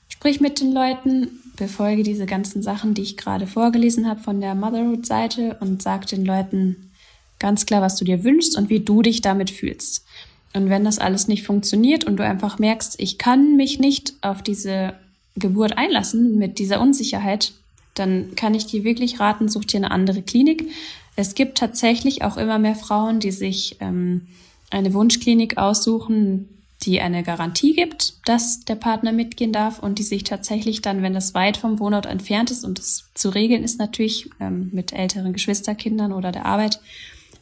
sprich 0.07 0.39
mit 0.39 0.61
den 0.61 0.71
Leuten, 0.71 1.29
befolge 1.57 2.03
diese 2.03 2.25
ganzen 2.25 2.63
Sachen, 2.63 2.93
die 2.93 3.01
ich 3.01 3.17
gerade 3.17 3.47
vorgelesen 3.47 4.07
habe 4.07 4.21
von 4.21 4.39
der 4.39 4.55
Motherhood-Seite 4.55 5.57
und 5.59 5.81
sag 5.81 6.07
den 6.07 6.25
Leuten 6.25 6.91
ganz 7.39 7.65
klar, 7.65 7.81
was 7.81 7.97
du 7.97 8.05
dir 8.05 8.23
wünschst 8.23 8.57
und 8.57 8.69
wie 8.69 8.79
du 8.79 9.01
dich 9.01 9.21
damit 9.21 9.49
fühlst. 9.49 10.05
Und 10.53 10.69
wenn 10.69 10.85
das 10.85 10.99
alles 10.99 11.27
nicht 11.27 11.45
funktioniert 11.45 12.05
und 12.05 12.17
du 12.17 12.23
einfach 12.23 12.57
merkst, 12.57 12.99
ich 12.99 13.17
kann 13.17 13.57
mich 13.57 13.79
nicht 13.79 14.13
auf 14.21 14.41
diese 14.41 14.93
Geburt 15.35 15.77
einlassen 15.77 16.37
mit 16.37 16.57
dieser 16.57 16.81
Unsicherheit, 16.81 17.53
dann 17.93 18.35
kann 18.35 18.55
ich 18.55 18.65
dir 18.65 18.83
wirklich 18.83 19.19
raten, 19.19 19.49
such 19.49 19.65
dir 19.65 19.77
eine 19.77 19.91
andere 19.91 20.21
Klinik. 20.21 20.69
Es 21.15 21.35
gibt 21.35 21.57
tatsächlich 21.57 22.23
auch 22.23 22.37
immer 22.37 22.59
mehr 22.59 22.75
Frauen, 22.75 23.19
die 23.19 23.31
sich 23.31 23.77
ähm, 23.79 24.27
eine 24.69 24.93
Wunschklinik 24.93 25.57
aussuchen, 25.57 26.49
die 26.87 27.01
eine 27.01 27.21
Garantie 27.21 27.73
gibt, 27.73 28.13
dass 28.27 28.61
der 28.61 28.75
Partner 28.75 29.11
mitgehen 29.11 29.51
darf 29.51 29.79
und 29.79 29.99
die 29.99 30.03
sich 30.03 30.23
tatsächlich 30.23 30.81
dann, 30.81 31.01
wenn 31.01 31.13
das 31.13 31.33
weit 31.33 31.57
vom 31.57 31.79
Wohnort 31.79 32.05
entfernt 32.05 32.49
ist 32.49 32.63
und 32.63 32.79
das 32.79 33.03
zu 33.13 33.29
regeln 33.29 33.63
ist 33.63 33.77
natürlich 33.77 34.29
ähm, 34.39 34.69
mit 34.71 34.93
älteren 34.93 35.33
Geschwisterkindern 35.33 36.13
oder 36.13 36.31
der 36.31 36.45
Arbeit, 36.45 36.79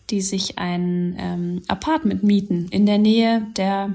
die 0.09 0.21
sich 0.21 0.57
ein 0.57 1.15
ähm, 1.19 1.61
Apartment 1.67 2.23
mieten 2.23 2.67
in 2.71 2.87
der 2.87 2.97
Nähe 2.97 3.45
der 3.55 3.93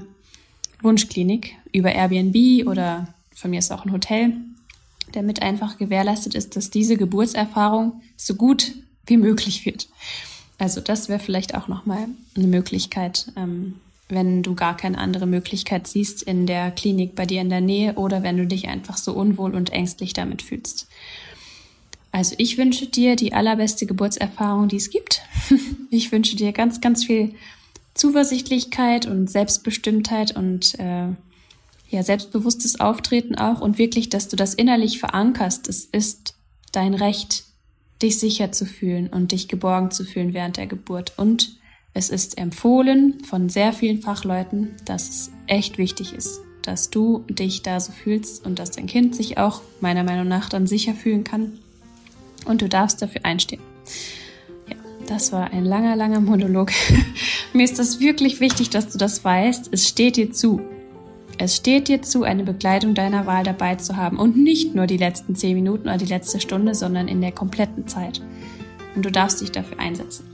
Wunschklinik 0.81 1.55
über 1.73 1.91
Airbnb 1.91 2.67
oder 2.67 3.13
von 3.35 3.51
mir 3.51 3.59
ist 3.59 3.71
auch 3.71 3.85
ein 3.85 3.91
Hotel, 3.91 4.33
damit 5.11 5.41
einfach 5.41 5.77
gewährleistet 5.77 6.33
ist, 6.33 6.55
dass 6.55 6.69
diese 6.69 6.95
Geburtserfahrung 6.95 8.01
so 8.15 8.35
gut 8.35 8.71
wie 9.05 9.17
möglich 9.17 9.65
wird. 9.65 9.89
Also 10.57 10.79
das 10.79 11.09
wäre 11.09 11.19
vielleicht 11.19 11.55
auch 11.55 11.67
nochmal 11.67 12.07
eine 12.37 12.47
Möglichkeit, 12.47 13.33
ähm, 13.35 13.75
wenn 14.11 14.43
du 14.43 14.55
gar 14.55 14.77
keine 14.77 14.97
andere 14.97 15.25
Möglichkeit 15.25 15.87
siehst 15.87 16.21
in 16.21 16.45
der 16.45 16.71
Klinik 16.71 17.15
bei 17.15 17.25
dir 17.25 17.41
in 17.41 17.49
der 17.49 17.61
Nähe 17.61 17.95
oder 17.95 18.23
wenn 18.23 18.37
du 18.37 18.45
dich 18.45 18.67
einfach 18.67 18.97
so 18.97 19.13
unwohl 19.13 19.55
und 19.55 19.71
ängstlich 19.71 20.13
damit 20.13 20.41
fühlst. 20.41 20.87
Also 22.11 22.35
ich 22.37 22.57
wünsche 22.57 22.87
dir 22.87 23.15
die 23.15 23.33
allerbeste 23.33 23.85
Geburtserfahrung, 23.85 24.67
die 24.67 24.77
es 24.77 24.89
gibt. 24.89 25.21
Ich 25.93 26.13
wünsche 26.13 26.37
dir 26.37 26.53
ganz, 26.53 26.79
ganz 26.79 27.03
viel 27.03 27.33
Zuversichtlichkeit 27.95 29.07
und 29.07 29.29
Selbstbestimmtheit 29.29 30.33
und 30.33 30.79
äh, 30.79 31.07
ja, 31.89 32.03
selbstbewusstes 32.03 32.79
Auftreten 32.79 33.35
auch 33.35 33.59
und 33.59 33.77
wirklich, 33.77 34.07
dass 34.07 34.29
du 34.29 34.37
das 34.37 34.53
innerlich 34.53 34.99
verankerst. 34.99 35.67
Es 35.67 35.83
ist 35.83 36.35
dein 36.71 36.93
Recht, 36.93 37.43
dich 38.01 38.17
sicher 38.19 38.53
zu 38.53 38.65
fühlen 38.65 39.07
und 39.07 39.33
dich 39.33 39.49
geborgen 39.49 39.91
zu 39.91 40.05
fühlen 40.05 40.33
während 40.33 40.55
der 40.55 40.67
Geburt. 40.67 41.13
Und 41.17 41.57
es 41.93 42.09
ist 42.09 42.37
empfohlen 42.37 43.21
von 43.25 43.49
sehr 43.49 43.73
vielen 43.73 44.01
Fachleuten, 44.01 44.71
dass 44.85 45.09
es 45.09 45.31
echt 45.47 45.77
wichtig 45.77 46.13
ist, 46.13 46.39
dass 46.61 46.89
du 46.89 47.25
dich 47.29 47.63
da 47.63 47.79
so 47.79 47.91
fühlst 47.91 48.45
und 48.45 48.59
dass 48.59 48.71
dein 48.71 48.87
Kind 48.87 49.15
sich 49.15 49.37
auch 49.37 49.61
meiner 49.81 50.03
Meinung 50.03 50.27
nach 50.27 50.47
dann 50.47 50.67
sicher 50.67 50.93
fühlen 50.93 51.23
kann. 51.23 51.59
Und 52.45 52.61
du 52.61 52.69
darfst 52.69 53.01
dafür 53.01 53.25
einstehen. 53.25 53.61
Ja, 54.69 54.75
das 55.05 55.33
war 55.33 55.51
ein 55.51 55.65
langer, 55.65 55.97
langer 55.97 56.21
Monolog. 56.21 56.71
Mir 57.53 57.65
ist 57.65 57.77
das 57.77 57.99
wirklich 57.99 58.39
wichtig, 58.39 58.69
dass 58.69 58.89
du 58.89 58.97
das 58.97 59.25
weißt. 59.25 59.69
Es 59.71 59.87
steht 59.87 60.15
dir 60.15 60.31
zu. 60.31 60.61
Es 61.37 61.57
steht 61.57 61.89
dir 61.89 62.01
zu, 62.01 62.23
eine 62.23 62.43
Begleitung 62.43 62.93
deiner 62.93 63.25
Wahl 63.25 63.43
dabei 63.43 63.75
zu 63.75 63.97
haben 63.97 64.17
und 64.17 64.37
nicht 64.37 64.75
nur 64.75 64.87
die 64.87 64.97
letzten 64.97 65.35
zehn 65.35 65.55
Minuten 65.55 65.89
oder 65.89 65.97
die 65.97 66.05
letzte 66.05 66.39
Stunde, 66.39 66.73
sondern 66.73 67.09
in 67.09 67.19
der 67.19 67.31
kompletten 67.31 67.87
Zeit. 67.87 68.21
Und 68.95 69.05
du 69.05 69.11
darfst 69.11 69.41
dich 69.41 69.51
dafür 69.51 69.79
einsetzen. 69.79 70.30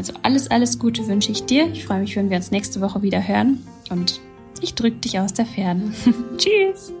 Also 0.00 0.14
alles, 0.22 0.50
alles 0.50 0.78
Gute 0.78 1.06
wünsche 1.08 1.30
ich 1.30 1.44
dir. 1.44 1.70
Ich 1.74 1.84
freue 1.84 2.00
mich, 2.00 2.16
wenn 2.16 2.30
wir 2.30 2.38
uns 2.38 2.50
nächste 2.50 2.80
Woche 2.80 3.02
wieder 3.02 3.28
hören 3.28 3.62
und 3.90 4.18
ich 4.62 4.74
drücke 4.74 4.96
dich 4.96 5.20
aus 5.20 5.34
der 5.34 5.44
Ferne. 5.44 5.92
Tschüss! 6.38 6.94